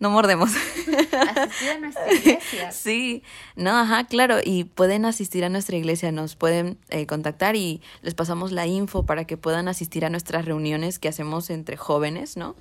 no 0.00 0.10
mordemos. 0.10 0.50
Asistir 0.50 1.70
a 1.70 1.78
nuestra 1.78 2.12
iglesia. 2.12 2.72
Sí, 2.72 3.22
no, 3.54 3.76
ajá, 3.76 4.06
claro, 4.06 4.38
y 4.42 4.64
pueden 4.64 5.04
asistir 5.04 5.44
a 5.44 5.48
nuestra 5.48 5.76
iglesia, 5.76 6.10
nos 6.10 6.34
pueden 6.34 6.78
eh, 6.88 7.06
contactar 7.06 7.54
y 7.54 7.82
les 8.02 8.14
pasamos 8.14 8.50
la 8.50 8.66
info 8.66 9.04
para 9.04 9.26
que 9.26 9.36
puedan 9.36 9.68
asistir 9.68 10.04
a 10.04 10.10
nuestras 10.10 10.46
reuniones 10.46 10.98
que 10.98 11.08
hacemos 11.08 11.50
entre 11.50 11.76
jóvenes, 11.76 12.36
¿no? 12.36 12.56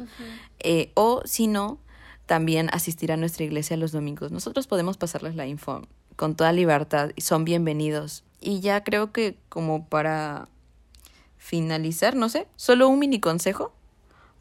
Eh, 0.59 0.91
o 0.93 1.21
si 1.25 1.47
no, 1.47 1.79
también 2.25 2.69
asistir 2.73 3.11
a 3.11 3.17
nuestra 3.17 3.45
iglesia 3.45 3.77
los 3.77 3.91
domingos. 3.91 4.31
Nosotros 4.31 4.67
podemos 4.67 4.97
pasarles 4.97 5.35
la 5.35 5.47
info 5.47 5.87
con 6.15 6.35
toda 6.35 6.51
libertad 6.51 7.11
y 7.15 7.21
son 7.21 7.45
bienvenidos. 7.45 8.23
Y 8.41 8.59
ya 8.59 8.83
creo 8.83 9.13
que 9.13 9.37
como 9.47 9.87
para 9.87 10.49
finalizar, 11.37 12.15
no 12.15 12.27
sé, 12.27 12.47
solo 12.57 12.89
un 12.89 12.99
mini 12.99 13.19
consejo 13.19 13.73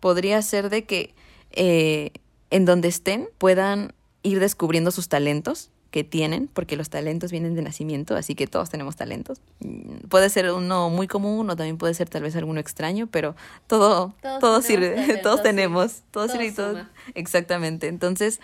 podría 0.01 0.43
ser 0.43 0.69
de 0.69 0.85
que 0.85 1.15
eh, 1.53 2.13
en 2.51 2.65
donde 2.65 2.89
estén 2.89 3.29
puedan 3.39 3.93
ir 4.23 4.41
descubriendo 4.41 4.91
sus 4.91 5.09
talentos 5.09 5.71
que 5.91 6.05
tienen, 6.05 6.49
porque 6.53 6.77
los 6.77 6.91
talentos 6.91 7.31
vienen 7.31 7.55
de 7.55 7.63
nacimiento, 7.63 8.15
así 8.15 8.35
que 8.35 8.47
todos 8.47 8.69
tenemos 8.69 8.97
talentos. 8.97 9.41
Mm, 9.61 10.09
puede 10.11 10.29
ser 10.29 10.51
uno 10.53 10.91
muy 10.91 11.07
común 11.09 11.49
o 11.49 11.57
también 11.57 11.79
puede 11.79 11.95
ser 11.95 12.11
tal 12.11 12.23
vez 12.25 12.37
alguno 12.37 12.61
extraño, 12.61 13.07
pero 13.07 13.35
todo, 13.67 14.15
Todos 14.21 14.41
todo 14.41 14.61
sirve, 14.63 14.91
talentos, 14.97 15.23
todos 15.23 15.37
sí. 15.39 15.43
tenemos, 15.45 15.93
todo 16.11 16.27
Todo 16.27 16.29
sirve 16.33 16.47
y 16.49 16.53
todo-. 16.53 16.85
Exactamente. 17.15 17.89
Entonces, 17.89 18.41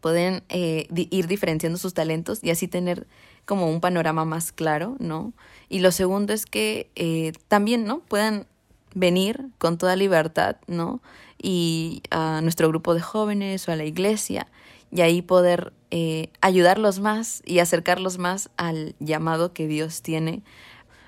pueden 0.00 0.42
eh, 0.48 0.86
di- 0.90 1.08
ir 1.10 1.26
diferenciando 1.26 1.76
sus 1.78 1.92
talentos 1.92 2.38
y 2.42 2.50
así 2.50 2.68
tener 2.68 3.06
como 3.46 3.66
un 3.68 3.80
panorama 3.80 4.24
más 4.24 4.52
claro, 4.52 4.96
¿no? 5.00 5.32
Y 5.68 5.80
lo 5.80 5.90
segundo 5.90 6.32
es 6.32 6.46
que 6.46 6.88
eh, 6.94 7.32
también, 7.48 7.84
¿no? 7.84 7.98
Puedan 8.00 8.46
venir 8.94 9.46
con 9.58 9.76
toda 9.76 9.96
libertad, 9.96 10.56
¿no? 10.68 11.00
Y 11.42 12.02
a 12.10 12.40
nuestro 12.42 12.68
grupo 12.68 12.94
de 12.94 13.00
jóvenes 13.00 13.68
o 13.68 13.72
a 13.72 13.76
la 13.76 13.84
iglesia 13.84 14.46
y 14.92 15.00
ahí 15.02 15.22
poder 15.22 15.72
eh, 15.90 16.28
ayudarlos 16.40 17.00
más 17.00 17.42
y 17.46 17.60
acercarlos 17.60 18.18
más 18.18 18.50
al 18.56 18.94
llamado 18.98 19.52
que 19.52 19.66
Dios 19.66 20.02
tiene 20.02 20.42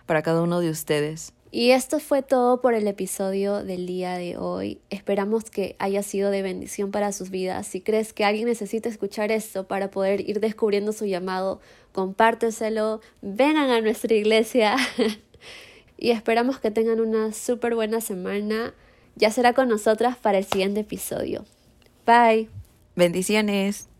para 0.06 0.22
cada 0.22 0.42
uno 0.42 0.60
de 0.60 0.70
ustedes. 0.70 1.32
Y 1.54 1.72
esto 1.72 2.00
fue 2.00 2.22
todo 2.22 2.62
por 2.62 2.72
el 2.72 2.88
episodio 2.88 3.62
del 3.62 3.86
día 3.86 4.14
de 4.14 4.38
hoy. 4.38 4.80
Esperamos 4.88 5.50
que 5.50 5.76
haya 5.78 6.02
sido 6.02 6.30
de 6.30 6.40
bendición 6.40 6.90
para 6.90 7.12
sus 7.12 7.28
vidas. 7.28 7.66
Si 7.66 7.82
crees 7.82 8.14
que 8.14 8.24
alguien 8.24 8.48
necesita 8.48 8.88
escuchar 8.88 9.30
esto 9.30 9.66
para 9.66 9.90
poder 9.90 10.26
ir 10.26 10.40
descubriendo 10.40 10.92
su 10.92 11.04
llamado, 11.04 11.60
compárteselo, 11.92 13.02
vengan 13.20 13.68
a 13.68 13.82
nuestra 13.82 14.14
iglesia 14.14 14.76
y 15.98 16.10
esperamos 16.10 16.58
que 16.58 16.70
tengan 16.70 17.00
una 17.00 17.32
súper 17.34 17.74
buena 17.74 18.00
semana. 18.00 18.72
Ya 19.16 19.30
será 19.30 19.52
con 19.52 19.68
nosotras 19.68 20.16
para 20.16 20.38
el 20.38 20.44
siguiente 20.44 20.80
episodio. 20.80 21.44
Bye. 22.06 22.48
Bendiciones. 22.96 23.91